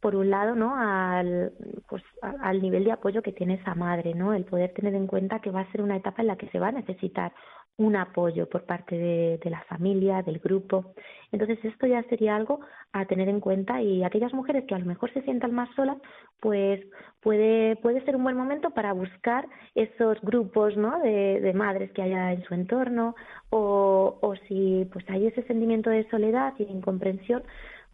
por 0.00 0.16
un 0.16 0.30
lado, 0.30 0.54
¿no? 0.54 0.74
Al, 0.76 1.52
pues, 1.88 2.02
al 2.22 2.62
nivel 2.62 2.84
de 2.84 2.92
apoyo 2.92 3.22
que 3.22 3.32
tiene 3.32 3.54
esa 3.54 3.74
madre, 3.74 4.14
¿no? 4.14 4.34
El 4.34 4.44
poder 4.44 4.72
tener 4.72 4.94
en 4.94 5.06
cuenta 5.06 5.40
que 5.40 5.50
va 5.50 5.60
a 5.60 5.72
ser 5.72 5.82
una 5.82 5.96
etapa 5.96 6.22
en 6.22 6.28
la 6.28 6.36
que 6.36 6.48
se 6.50 6.58
va 6.58 6.68
a 6.68 6.72
necesitar 6.72 7.32
un 7.80 7.96
apoyo 7.96 8.46
por 8.46 8.64
parte 8.64 8.96
de, 8.98 9.50
la 9.50 9.62
familia, 9.62 10.22
del 10.22 10.38
grupo. 10.38 10.92
Entonces 11.32 11.58
esto 11.64 11.86
ya 11.86 12.02
sería 12.04 12.36
algo 12.36 12.60
a 12.92 13.06
tener 13.06 13.28
en 13.30 13.40
cuenta 13.40 13.80
y 13.80 14.04
aquellas 14.04 14.34
mujeres 14.34 14.64
que 14.66 14.74
a 14.74 14.78
lo 14.78 14.84
mejor 14.84 15.10
se 15.14 15.22
sientan 15.22 15.54
más 15.54 15.74
solas, 15.74 15.96
pues 16.40 16.82
puede, 17.22 17.76
puede 17.76 18.04
ser 18.04 18.16
un 18.16 18.24
buen 18.24 18.36
momento 18.36 18.70
para 18.70 18.92
buscar 18.92 19.48
esos 19.74 20.20
grupos 20.20 20.76
¿no? 20.76 20.98
de, 21.00 21.40
de 21.40 21.52
madres 21.54 21.90
que 21.92 22.02
haya 22.02 22.32
en 22.32 22.44
su 22.44 22.52
entorno 22.52 23.14
o, 23.48 24.18
o 24.20 24.36
si 24.46 24.86
pues 24.92 25.08
hay 25.08 25.28
ese 25.28 25.42
sentimiento 25.44 25.88
de 25.88 26.08
soledad 26.10 26.52
y 26.58 26.66
de 26.66 26.72
incomprensión, 26.72 27.42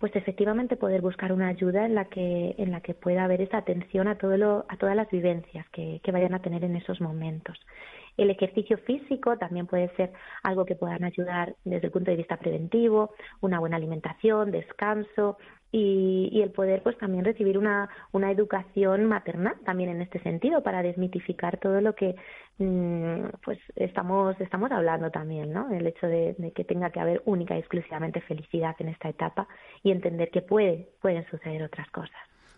pues 0.01 0.15
efectivamente 0.17 0.77
poder 0.77 1.01
buscar 1.01 1.33
una 1.33 1.49
ayuda 1.49 1.87
en 1.87 1.95
la 1.95 2.07
que 2.07 2.55
en 2.59 2.71
la 2.71 2.81
que 2.81 2.93
pueda 2.93 3.25
haber 3.25 3.41
esa 3.41 3.59
atención 3.59 4.09
a 4.09 4.19
todo 4.19 4.37
lo, 4.37 4.67
a 4.69 4.77
todas 4.77 4.95
las 4.97 5.09
vivencias 5.11 5.67
que, 5.71 6.01
que 6.03 6.13
vayan 6.13 6.35
a 6.35 6.43
tener 6.43 6.65
en 6.65 6.77
esos 6.77 7.01
momentos. 7.01 7.59
El 8.17 8.31
ejercicio 8.31 8.79
físico 8.79 9.37
también 9.37 9.67
puede 9.67 9.95
ser 9.97 10.13
algo 10.43 10.65
que 10.65 10.75
puedan 10.75 11.05
ayudar 11.05 11.55
desde 11.65 11.87
el 11.87 11.93
punto 11.93 12.11
de 12.11 12.17
vista 12.17 12.37
preventivo, 12.37 13.15
una 13.41 13.61
buena 13.61 13.77
alimentación, 13.77 14.51
descanso 14.51 15.37
y, 15.73 16.31
y 16.33 16.43
el 16.43 16.51
poder 16.51 16.83
pues 16.83 16.97
también 16.97 17.25
recibir 17.25 17.59
una, 17.59 17.89
una 18.13 18.31
educación 18.31 19.05
maternal 19.05 19.57
también 19.65 19.91
en 19.91 20.01
este 20.01 20.21
sentido 20.21 20.63
para 20.63 20.83
desmitificar 20.83 21.59
todo 21.59 21.81
lo 21.81 21.95
que 21.95 22.15
mmm, 22.59 23.27
pues 23.45 23.59
estamos 23.75 24.41
estamos 24.41 24.71
hablando 24.71 25.11
también, 25.11 25.53
¿no? 25.53 25.71
El 25.71 25.87
hecho 25.87 26.07
de, 26.07 26.35
de 26.39 26.53
que 26.53 26.65
tenga 26.65 26.91
que 26.91 27.01
haber 27.01 27.21
única 27.27 27.55
y 27.57 27.59
exclusivamente 27.59 28.21
felicidad 28.23 28.77
en 28.79 28.89
esta 28.89 29.09
etapa 29.09 29.47
y 29.83 29.91
entender 29.91 30.31
que 30.31 30.43
puede 30.43 30.89
pueden 31.03 31.27
suceder 31.31 31.63
otras 31.63 31.91
cosas. 31.91 32.17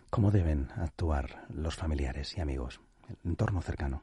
¿Cómo 0.09 0.31
deben 0.31 0.67
actuar 0.77 1.25
los 1.53 1.75
familiares 1.75 2.37
y 2.37 2.41
amigos, 2.41 2.79
el 3.09 3.31
entorno 3.31 3.61
cercano? 3.61 4.01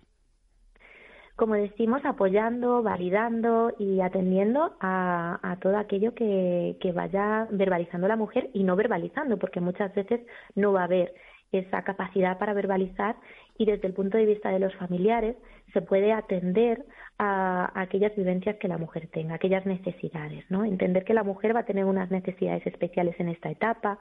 Como 1.36 1.54
decimos, 1.54 2.02
apoyando, 2.04 2.82
validando 2.82 3.72
y 3.78 4.00
atendiendo 4.00 4.74
a, 4.80 5.38
a 5.42 5.56
todo 5.56 5.76
aquello 5.76 6.14
que, 6.14 6.76
que, 6.80 6.92
vaya 6.92 7.46
verbalizando 7.50 8.08
la 8.08 8.16
mujer 8.16 8.48
y 8.54 8.64
no 8.64 8.74
verbalizando, 8.74 9.38
porque 9.38 9.60
muchas 9.60 9.94
veces 9.94 10.20
no 10.54 10.72
va 10.72 10.80
a 10.80 10.84
haber 10.84 11.14
esa 11.52 11.82
capacidad 11.82 12.38
para 12.38 12.54
verbalizar 12.54 13.16
y 13.58 13.66
desde 13.66 13.86
el 13.86 13.94
punto 13.94 14.18
de 14.18 14.26
vista 14.26 14.50
de 14.50 14.58
los 14.58 14.74
familiares 14.76 15.36
se 15.72 15.82
puede 15.82 16.12
atender 16.12 16.84
a, 17.18 17.70
a 17.78 17.82
aquellas 17.82 18.14
vivencias 18.16 18.56
que 18.56 18.68
la 18.68 18.78
mujer 18.78 19.08
tenga, 19.12 19.34
aquellas 19.34 19.64
necesidades, 19.66 20.44
¿no? 20.50 20.64
Entender 20.64 21.04
que 21.04 21.14
la 21.14 21.22
mujer 21.22 21.54
va 21.54 21.60
a 21.60 21.66
tener 21.66 21.84
unas 21.84 22.10
necesidades 22.10 22.66
especiales 22.66 23.14
en 23.18 23.28
esta 23.28 23.50
etapa, 23.50 23.98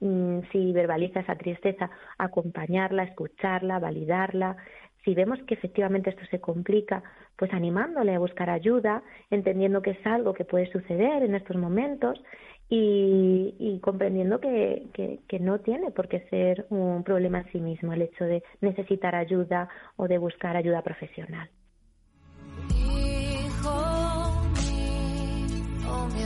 si 0.00 0.72
verbaliza 0.72 1.20
esa 1.20 1.36
tristeza, 1.36 1.90
acompañarla, 2.18 3.04
escucharla, 3.04 3.78
validarla, 3.78 4.56
si 5.04 5.14
vemos 5.14 5.38
que 5.46 5.54
efectivamente 5.54 6.10
esto 6.10 6.24
se 6.30 6.40
complica, 6.40 7.02
pues 7.36 7.52
animándole 7.52 8.14
a 8.14 8.18
buscar 8.18 8.50
ayuda, 8.50 9.02
entendiendo 9.30 9.80
que 9.82 9.92
es 9.92 10.06
algo 10.06 10.34
que 10.34 10.44
puede 10.44 10.70
suceder 10.70 11.22
en 11.22 11.34
estos 11.34 11.56
momentos 11.56 12.20
y, 12.68 13.80
comprendiendo 13.82 14.40
que, 14.40 14.86
que, 15.26 15.40
no 15.40 15.58
tiene 15.58 15.90
por 15.90 16.06
qué 16.08 16.20
ser 16.30 16.66
un 16.70 17.02
problema 17.02 17.40
en 17.40 17.50
sí 17.50 17.60
mismo 17.60 17.92
el 17.92 18.02
hecho 18.02 18.24
de 18.24 18.44
necesitar 18.60 19.16
ayuda 19.16 19.68
o 19.96 20.06
de 20.06 20.18
buscar 20.18 20.56
ayuda 20.56 20.82
profesional. 20.82 21.50
Hijo 22.68 23.72
mío, 24.52 26.08
mi 26.14 26.19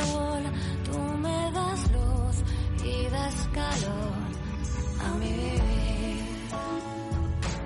sol, 0.00 0.42
tú 0.84 0.98
me 1.18 1.52
das 1.52 1.92
luz 1.92 2.44
y 2.84 3.10
das 3.10 3.48
calor 3.52 4.12
a 5.04 5.18
mi 5.18 5.26
vivir. 5.26 5.60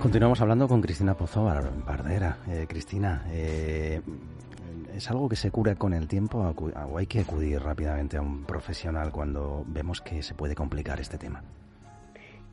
Continuamos 0.00 0.40
hablando 0.40 0.68
con 0.68 0.80
Cristina 0.82 1.14
Pozo 1.14 1.44
Bardera. 1.44 2.38
Eh, 2.48 2.66
Cristina, 2.68 3.24
eh, 3.30 4.02
¿es 4.94 5.10
algo 5.10 5.28
que 5.28 5.36
se 5.36 5.50
cura 5.50 5.76
con 5.76 5.94
el 5.94 6.08
tiempo 6.08 6.38
o 6.38 6.98
hay 6.98 7.06
que 7.06 7.20
acudir 7.20 7.60
rápidamente 7.60 8.18
a 8.18 8.20
un 8.22 8.44
profesional 8.44 9.10
cuando 9.10 9.64
vemos 9.66 10.00
que 10.00 10.22
se 10.22 10.34
puede 10.34 10.54
complicar 10.54 11.00
este 11.00 11.16
tema? 11.16 11.42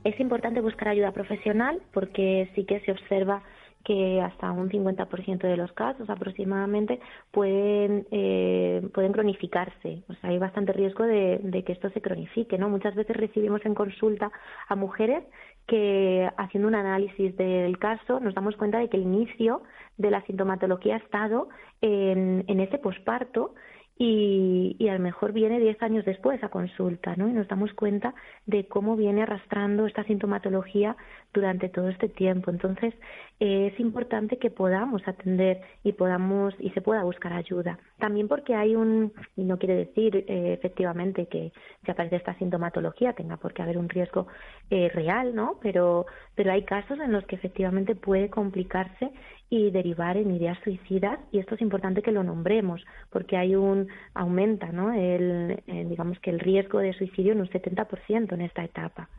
Es 0.04 0.20
importante 0.20 0.62
buscar 0.62 0.88
ayuda 0.88 1.12
profesional 1.12 1.82
porque 1.94 2.50
sí 2.56 2.66
que 2.66 2.80
se 2.82 2.92
observa 2.92 3.44
que 3.84 4.22
hasta 4.22 4.52
un 4.52 4.70
50% 4.70 5.40
de 5.40 5.58
los 5.58 5.72
casos 5.74 6.10
aproximadamente 6.10 7.00
pueden 7.32 8.06
eh, 8.12 8.88
pueden 8.94 9.12
cronificarse. 9.12 10.04
O 10.10 10.14
sea, 10.16 10.30
hay 10.30 10.38
bastante 10.38 10.74
riesgo 10.74 11.04
de, 11.04 11.40
de, 11.44 11.64
que 11.64 11.74
esto 11.74 11.90
se 11.90 12.02
cronifique, 12.02 12.58
¿no? 12.58 12.70
Muchas 12.70 12.96
veces 12.96 13.16
recibimos 13.16 13.66
en 13.66 13.74
consulta 13.74 14.32
a 14.68 14.76
mujeres 14.76 15.24
que 15.68 16.30
haciendo 16.38 16.68
un 16.68 16.76
análisis 16.76 17.36
del 17.38 17.78
caso 17.78 18.20
nos 18.20 18.34
damos 18.34 18.56
cuenta 18.56 18.80
de 18.80 18.90
que 18.90 18.98
el 18.98 19.04
inicio 19.04 19.62
de 19.98 20.12
la 20.12 20.22
sintomatología 20.26 20.96
ha 20.96 21.00
estado 21.00 21.50
en, 21.82 22.44
en 22.48 22.60
ese 22.60 22.78
posparto 22.78 23.54
y, 23.98 24.76
y, 24.80 24.88
a 24.88 24.94
lo 24.94 25.00
mejor 25.00 25.32
viene 25.32 25.60
10 25.60 25.80
años 25.84 26.06
después 26.06 26.44
a 26.44 26.50
consulta, 26.50 27.16
¿no? 27.18 27.30
Y 27.30 27.34
nos 27.34 27.48
damos 27.48 27.72
cuenta 27.74 28.16
de 28.48 28.68
cómo 28.68 28.96
viene 28.96 29.22
arrastrando 29.22 29.86
esta 29.86 30.04
sintomatología 30.06 30.96
durante 31.34 31.70
todo 31.70 31.88
este 31.90 32.10
tiempo. 32.10 32.50
Entonces, 32.50 32.96
es 33.42 33.80
importante 33.80 34.38
que 34.38 34.52
podamos 34.52 35.02
atender 35.08 35.62
y 35.84 35.94
podamos 35.94 36.54
y 36.60 36.70
se 36.70 36.82
pueda 36.82 37.04
buscar 37.04 37.34
ayuda. 37.34 37.80
También 37.98 38.28
porque 38.28 38.54
hay 38.54 38.76
un, 38.76 39.14
y 39.36 39.46
no 39.46 39.58
quiere 39.58 39.74
decir 39.74 40.16
eh, 40.16 40.54
efectivamente 40.54 41.26
que 41.26 41.52
si 41.84 41.90
aparece 41.90 42.18
esta 42.18 42.36
sintomatología 42.36 43.14
tenga 43.14 43.38
por 43.38 43.54
qué 43.54 43.64
haber 43.64 43.80
un 43.80 43.90
riesgo 43.90 44.28
eh, 44.70 44.90
real, 44.94 45.34
¿no? 45.34 45.58
Pero, 45.60 46.06
pero 46.36 46.52
hay 46.52 46.62
casos 46.66 47.00
en 47.00 47.12
los 47.12 47.26
que 47.26 47.36
efectivamente 47.36 47.96
puede 47.96 48.30
complicarse 48.30 49.10
y 49.50 49.72
derivar 49.72 50.18
en 50.18 50.36
ideas 50.36 50.60
suicidas 50.64 51.20
y 51.32 51.40
esto 51.40 51.56
es 51.56 51.62
importante 51.62 52.04
que 52.04 52.12
lo 52.12 52.24
nombremos 52.24 52.86
porque 53.10 53.38
hay 53.38 53.56
un 53.56 53.88
aumenta 54.14 54.72
no 54.72 54.94
el, 54.94 55.62
digamos 55.90 56.20
que 56.20 56.30
el 56.30 56.40
riesgo 56.40 56.78
de 56.78 56.94
suicidio 56.94 57.34
en 57.34 57.42
un 57.42 57.50
70% 57.50 58.34
en 58.34 58.42
esta 58.42 58.64
etapa 58.64 59.10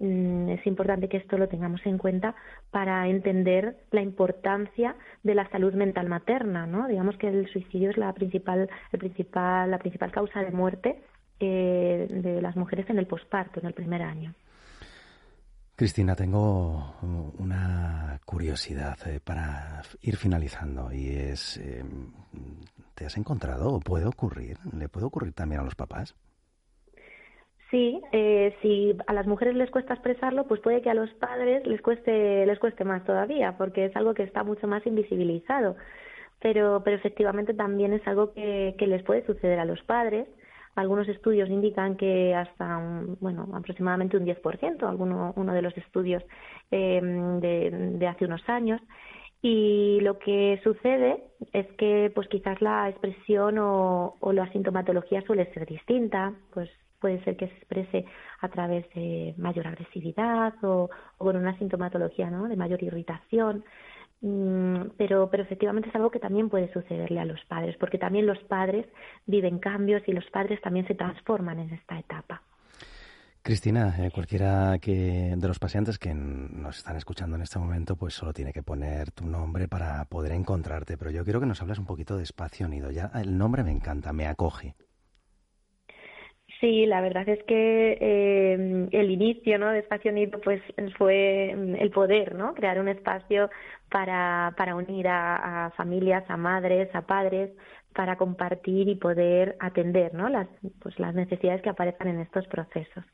es 0.00 0.66
importante 0.66 1.08
que 1.08 1.18
esto 1.18 1.36
lo 1.36 1.48
tengamos 1.48 1.84
en 1.84 1.98
cuenta 1.98 2.34
para 2.70 3.06
entender 3.06 3.76
la 3.90 4.00
importancia 4.00 4.96
de 5.22 5.34
la 5.34 5.48
salud 5.50 5.74
mental 5.74 6.08
materna 6.08 6.66
no 6.66 6.88
digamos 6.88 7.16
que 7.18 7.28
el 7.28 7.46
suicidio 7.48 7.90
es 7.90 7.98
la 7.98 8.12
principal 8.14 8.70
el 8.92 8.98
principal 8.98 9.70
la 9.70 9.78
principal 9.78 10.10
causa 10.10 10.40
de 10.40 10.50
muerte 10.50 11.02
eh, 11.38 12.06
de 12.08 12.40
las 12.40 12.56
mujeres 12.56 12.88
en 12.88 12.98
el 12.98 13.06
posparto 13.06 13.60
en 13.60 13.66
el 13.66 13.74
primer 13.74 14.02
año 14.02 14.34
Cristina, 15.80 16.14
tengo 16.14 16.96
una 17.38 18.20
curiosidad 18.26 18.98
eh, 19.06 19.18
para 19.18 19.80
ir 20.02 20.18
finalizando 20.18 20.92
y 20.92 21.08
es, 21.08 21.56
eh, 21.56 21.82
¿te 22.94 23.06
has 23.06 23.16
encontrado 23.16 23.72
o 23.72 23.80
puede 23.80 24.04
ocurrir? 24.04 24.58
¿Le 24.74 24.90
puede 24.90 25.06
ocurrir 25.06 25.32
también 25.32 25.62
a 25.62 25.64
los 25.64 25.76
papás? 25.76 26.14
Sí, 27.70 28.00
eh, 28.12 28.56
si 28.62 28.96
a 29.06 29.12
las 29.12 29.26
mujeres 29.26 29.54
les 29.54 29.70
cuesta 29.70 29.94
expresarlo, 29.94 30.46
pues 30.48 30.60
puede 30.60 30.82
que 30.82 30.90
a 30.90 30.94
los 30.94 31.10
padres 31.14 31.66
les 31.66 31.80
cueste 31.82 32.44
les 32.44 32.58
cueste 32.58 32.84
más 32.84 33.04
todavía, 33.04 33.56
porque 33.56 33.84
es 33.86 33.96
algo 33.96 34.14
que 34.14 34.24
está 34.24 34.42
mucho 34.42 34.66
más 34.66 34.84
invisibilizado. 34.86 35.76
Pero, 36.40 36.82
pero 36.84 36.96
efectivamente 36.96 37.54
también 37.54 37.92
es 37.92 38.06
algo 38.08 38.32
que, 38.32 38.74
que 38.78 38.86
les 38.86 39.02
puede 39.04 39.24
suceder 39.26 39.60
a 39.60 39.64
los 39.64 39.82
padres 39.84 40.26
algunos 40.76 41.08
estudios 41.08 41.48
indican 41.50 41.96
que 41.96 42.34
hasta, 42.34 42.78
un, 42.78 43.18
bueno, 43.20 43.48
aproximadamente 43.54 44.16
un 44.16 44.24
10%, 44.24 44.82
alguno, 44.88 45.32
uno 45.36 45.52
de 45.52 45.62
los 45.62 45.76
estudios 45.76 46.22
eh, 46.70 47.00
de, 47.02 48.06
hace 48.06 48.24
unos 48.24 48.48
años. 48.48 48.80
Y 49.42 50.00
lo 50.02 50.18
que 50.18 50.60
sucede 50.62 51.24
es 51.52 51.66
que, 51.78 52.12
pues 52.14 52.28
quizás 52.28 52.60
la 52.60 52.88
expresión 52.88 53.58
o, 53.58 54.16
o 54.20 54.32
la 54.32 54.50
sintomatología 54.52 55.22
suele 55.22 55.52
ser 55.52 55.66
distinta, 55.66 56.34
pues 56.52 56.70
puede 57.00 57.22
ser 57.24 57.36
que 57.36 57.48
se 57.48 57.54
exprese 57.54 58.04
a 58.40 58.48
través 58.48 58.88
de 58.94 59.34
mayor 59.38 59.66
agresividad 59.66 60.54
o, 60.62 60.90
con 61.18 61.36
una 61.36 61.56
sintomatología 61.58 62.30
de 62.30 62.56
mayor 62.56 62.82
irritación. 62.82 63.64
Mm, 64.22 64.90
pero, 64.98 65.30
pero 65.30 65.42
efectivamente 65.42 65.88
es 65.88 65.94
algo 65.94 66.10
que 66.10 66.18
también 66.18 66.50
puede 66.50 66.72
sucederle 66.72 67.20
a 67.20 67.24
los 67.24 67.42
padres, 67.46 67.76
porque 67.78 67.98
también 67.98 68.26
los 68.26 68.38
padres 68.40 68.86
viven 69.26 69.58
cambios 69.58 70.02
y 70.06 70.12
los 70.12 70.26
padres 70.30 70.60
también 70.60 70.86
se 70.86 70.94
transforman 70.94 71.58
en 71.58 71.70
esta 71.70 71.98
etapa. 71.98 72.42
Cristina, 73.42 73.96
eh, 73.98 74.10
cualquiera 74.10 74.78
que 74.78 75.34
de 75.34 75.48
los 75.48 75.58
pacientes 75.58 75.98
que 75.98 76.12
nos 76.12 76.76
están 76.76 76.96
escuchando 76.96 77.36
en 77.36 77.42
este 77.42 77.58
momento, 77.58 77.96
pues 77.96 78.12
solo 78.12 78.34
tiene 78.34 78.52
que 78.52 78.62
poner 78.62 79.12
tu 79.12 79.26
nombre 79.26 79.66
para 79.66 80.04
poder 80.04 80.32
encontrarte. 80.32 80.98
Pero 80.98 81.10
yo 81.10 81.24
quiero 81.24 81.40
que 81.40 81.46
nos 81.46 81.62
hables 81.62 81.78
un 81.78 81.86
poquito 81.86 82.18
de 82.18 82.24
Espacio 82.24 82.68
Nido. 82.68 82.90
Ya 82.90 83.10
el 83.14 83.38
nombre 83.38 83.64
me 83.64 83.70
encanta, 83.70 84.12
me 84.12 84.26
acoge. 84.26 84.74
Sí, 86.60 86.84
la 86.84 87.00
verdad 87.00 87.26
es 87.26 87.42
que 87.44 87.96
eh, 88.00 88.88
el 88.92 89.10
inicio 89.10 89.58
¿no? 89.58 89.70
de 89.70 89.78
Espacio 89.78 90.12
Nido 90.12 90.38
pues, 90.42 90.60
fue 90.98 91.52
el 91.52 91.90
poder, 91.90 92.34
¿no? 92.34 92.52
crear 92.54 92.78
un 92.78 92.88
espacio 92.88 93.48
para, 93.90 94.52
para 94.58 94.74
unir 94.76 95.08
a, 95.08 95.66
a, 95.66 95.70
familias, 95.70 96.22
a 96.28 96.36
madres, 96.36 96.94
a 96.94 97.00
padres, 97.06 97.50
para 97.94 98.16
compartir 98.16 98.88
y 98.88 98.94
poder 98.96 99.56
atender 99.58 100.12
¿no? 100.14 100.28
las, 100.28 100.48
pues, 100.80 100.98
las 100.98 101.14
necesidades 101.14 101.62
que 101.62 101.70
aparezcan 101.70 102.08
en 102.08 102.20
estos 102.20 102.46
procesos. 102.48 103.04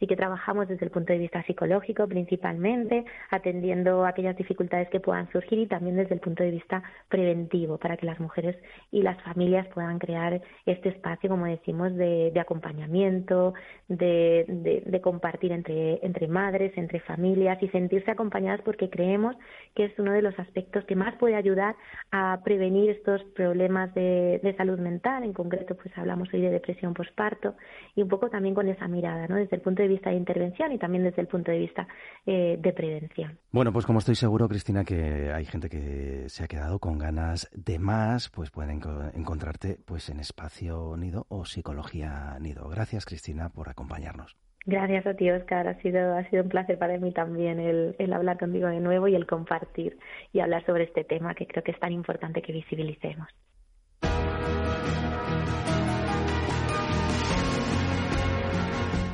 Sí 0.00 0.06
que 0.06 0.16
trabajamos 0.16 0.68
desde 0.68 0.84
el 0.84 0.90
punto 0.90 1.12
de 1.12 1.18
vista 1.18 1.42
psicológico 1.44 2.06
principalmente, 2.08 3.04
atendiendo 3.30 4.04
aquellas 4.04 4.36
dificultades 4.36 4.88
que 4.88 5.00
puedan 5.00 5.30
surgir 5.30 5.58
y 5.58 5.66
también 5.66 5.96
desde 5.96 6.14
el 6.14 6.20
punto 6.20 6.42
de 6.42 6.50
vista 6.50 6.82
preventivo, 7.08 7.78
para 7.78 7.96
que 7.96 8.06
las 8.06 8.18
mujeres 8.18 8.56
y 8.90 9.02
las 9.02 9.20
familias 9.22 9.66
puedan 9.68 9.98
crear 9.98 10.40
este 10.66 10.88
espacio, 10.88 11.30
como 11.30 11.46
decimos, 11.46 11.94
de, 11.94 12.32
acompañamiento, 12.40 13.54
de, 13.88 15.00
compartir 15.02 15.52
entre, 15.52 16.28
madres, 16.28 16.72
entre 16.76 17.00
familias 17.00 17.62
y 17.62 17.68
sentirse 17.68 18.10
acompañadas 18.10 18.62
porque 18.62 18.90
creemos 18.90 19.36
que 19.74 19.84
es 19.84 19.98
uno 19.98 20.12
de 20.12 20.22
los 20.22 20.38
aspectos 20.38 20.84
que 20.84 20.96
más 20.96 21.14
puede 21.16 21.36
ayudar 21.36 21.76
a 22.10 22.40
prevenir 22.44 22.90
estos 22.90 23.22
problemas 23.34 23.94
de, 23.94 24.40
de 24.42 24.56
salud 24.56 24.78
mental. 24.78 25.22
En 25.24 25.32
concreto, 25.32 25.76
pues 25.76 25.96
hablamos 25.96 26.32
hoy 26.32 26.40
de 26.40 26.50
depresión 26.50 26.94
postparto 26.94 27.54
y 27.94 28.02
un 28.02 28.08
poco 28.08 28.28
también 28.30 28.54
con 28.54 28.68
esa 28.68 28.88
mirada, 28.88 29.26
¿no? 29.28 29.36
Desde 29.36 29.56
el 29.56 29.62
punto 29.62 29.82
de 29.82 29.83
vista 29.88 30.10
de 30.10 30.16
intervención 30.16 30.72
y 30.72 30.78
también 30.78 31.04
desde 31.04 31.22
el 31.22 31.28
punto 31.28 31.50
de 31.50 31.58
vista 31.58 31.86
eh, 32.26 32.56
de 32.58 32.72
prevención. 32.72 33.38
Bueno, 33.50 33.72
pues 33.72 33.86
como 33.86 33.98
estoy 33.98 34.14
seguro, 34.14 34.48
Cristina, 34.48 34.84
que 34.84 35.32
hay 35.32 35.44
gente 35.44 35.68
que 35.68 36.28
se 36.28 36.44
ha 36.44 36.48
quedado 36.48 36.78
con 36.78 36.98
ganas 36.98 37.48
de 37.52 37.78
más, 37.78 38.30
pues 38.30 38.50
pueden 38.50 38.80
encontrarte 39.14 39.78
pues 39.84 40.08
en 40.08 40.20
Espacio 40.20 40.96
Nido 40.96 41.26
o 41.28 41.44
Psicología 41.44 42.36
Nido. 42.40 42.68
Gracias, 42.68 43.04
Cristina, 43.04 43.48
por 43.50 43.68
acompañarnos. 43.68 44.36
Gracias 44.66 45.06
a 45.06 45.14
ti, 45.14 45.30
Oscar. 45.30 45.68
Ha 45.68 45.80
sido, 45.82 46.16
ha 46.16 46.24
sido 46.30 46.42
un 46.42 46.48
placer 46.48 46.78
para 46.78 46.96
mí 46.98 47.12
también 47.12 47.60
el, 47.60 47.94
el 47.98 48.12
hablar 48.12 48.38
contigo 48.38 48.68
de 48.68 48.80
nuevo 48.80 49.08
y 49.08 49.14
el 49.14 49.26
compartir 49.26 49.98
y 50.32 50.40
hablar 50.40 50.64
sobre 50.64 50.84
este 50.84 51.04
tema 51.04 51.34
que 51.34 51.46
creo 51.46 51.62
que 51.62 51.72
es 51.72 51.78
tan 51.78 51.92
importante 51.92 52.40
que 52.40 52.52
visibilicemos. 52.52 53.28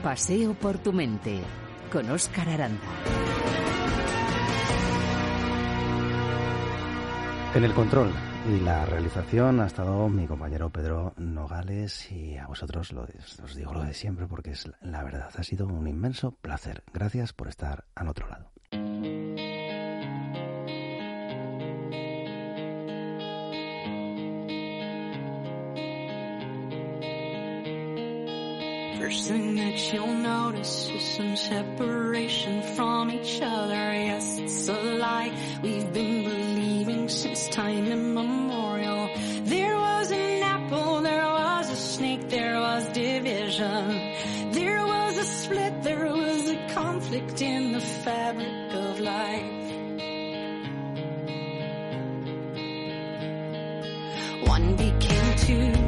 Paseo 0.02 0.54
por 0.54 0.78
tu 0.78 0.94
mente 0.94 1.42
con 1.92 2.08
Óscar 2.10 2.48
Aranda. 2.48 2.80
En 7.54 7.64
el 7.64 7.74
control 7.74 8.10
y 8.48 8.60
la 8.60 8.86
realización 8.86 9.60
ha 9.60 9.66
estado 9.66 10.08
mi 10.08 10.26
compañero 10.26 10.70
Pedro 10.70 11.12
Nogales 11.18 12.10
y 12.10 12.38
a 12.38 12.46
vosotros 12.46 12.92
lo, 12.92 13.02
os 13.44 13.54
digo 13.54 13.74
lo 13.74 13.82
de 13.82 13.92
siempre 13.92 14.26
porque 14.26 14.52
es 14.52 14.70
la 14.80 15.02
verdad. 15.04 15.28
Ha 15.36 15.42
sido 15.42 15.66
un 15.66 15.86
inmenso 15.86 16.32
placer. 16.32 16.82
Gracias 16.94 17.34
por 17.34 17.48
estar 17.48 17.84
al 17.94 18.08
otro 18.08 18.26
lado. 18.26 18.50
First 29.00 29.28
thing 29.28 29.56
that 29.56 29.92
you'll 29.92 30.14
notice 30.14 30.90
is 30.90 31.02
some 31.02 31.34
separation 31.34 32.62
from 32.76 33.10
each 33.10 33.40
other. 33.40 33.74
Yes, 33.74 34.38
it's 34.38 34.68
a 34.68 34.74
lie 34.74 35.32
we've 35.62 35.90
been 35.90 36.22
believing 36.22 37.08
since 37.08 37.48
time 37.48 37.86
immemorial. 37.86 39.08
There 39.44 39.74
was 39.74 40.10
an 40.10 40.42
apple, 40.42 41.00
there 41.00 41.24
was 41.24 41.70
a 41.70 41.76
snake, 41.76 42.28
there 42.28 42.60
was 42.60 42.88
division. 42.90 44.52
There 44.52 44.84
was 44.84 45.16
a 45.16 45.24
split, 45.24 45.82
there 45.82 46.12
was 46.12 46.50
a 46.50 46.68
conflict 46.74 47.40
in 47.40 47.72
the 47.72 47.80
fabric 47.80 48.74
of 48.74 49.00
life. 49.00 49.70
One 54.46 54.76
became 54.76 55.36
two. 55.38 55.79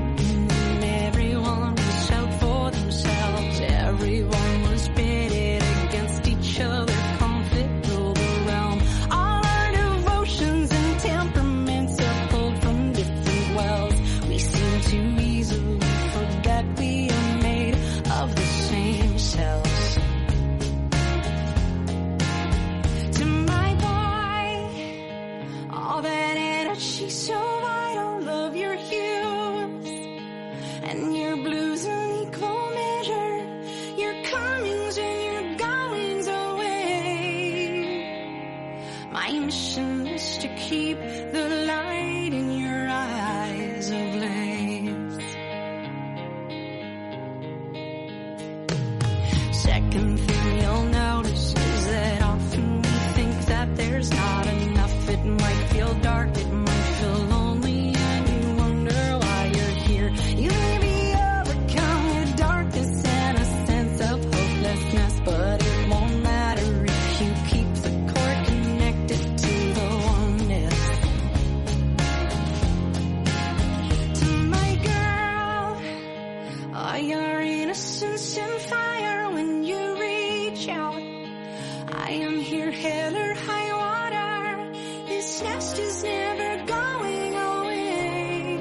I 80.70 82.10
am 82.10 82.38
here, 82.38 82.70
hell 82.70 83.16
or 83.16 83.34
high 83.34 83.72
water. 83.72 84.72
This 85.08 85.42
nest 85.42 85.78
is 85.78 86.04
never 86.04 86.64
going 86.66 87.34
away. 87.34 88.58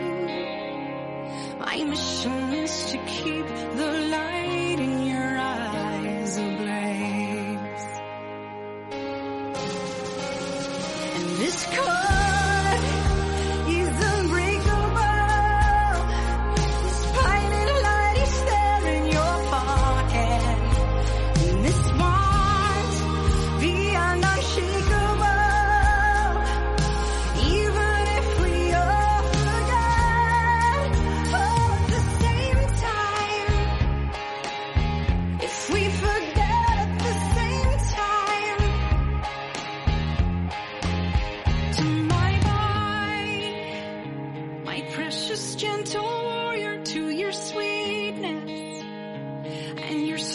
My 1.60 1.84
mission 1.84 2.54
is 2.54 2.86
to 2.92 2.98
keep 3.06 3.48
the 3.76 4.08
light. 4.10 4.41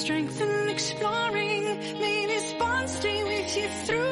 strength 0.07 0.40
in 0.40 0.69
exploring. 0.69 1.64
May 1.99 2.27
this 2.27 2.53
bond 2.61 2.88
stay 2.88 3.25
with 3.25 3.57
you 3.57 3.69
through. 3.87 4.06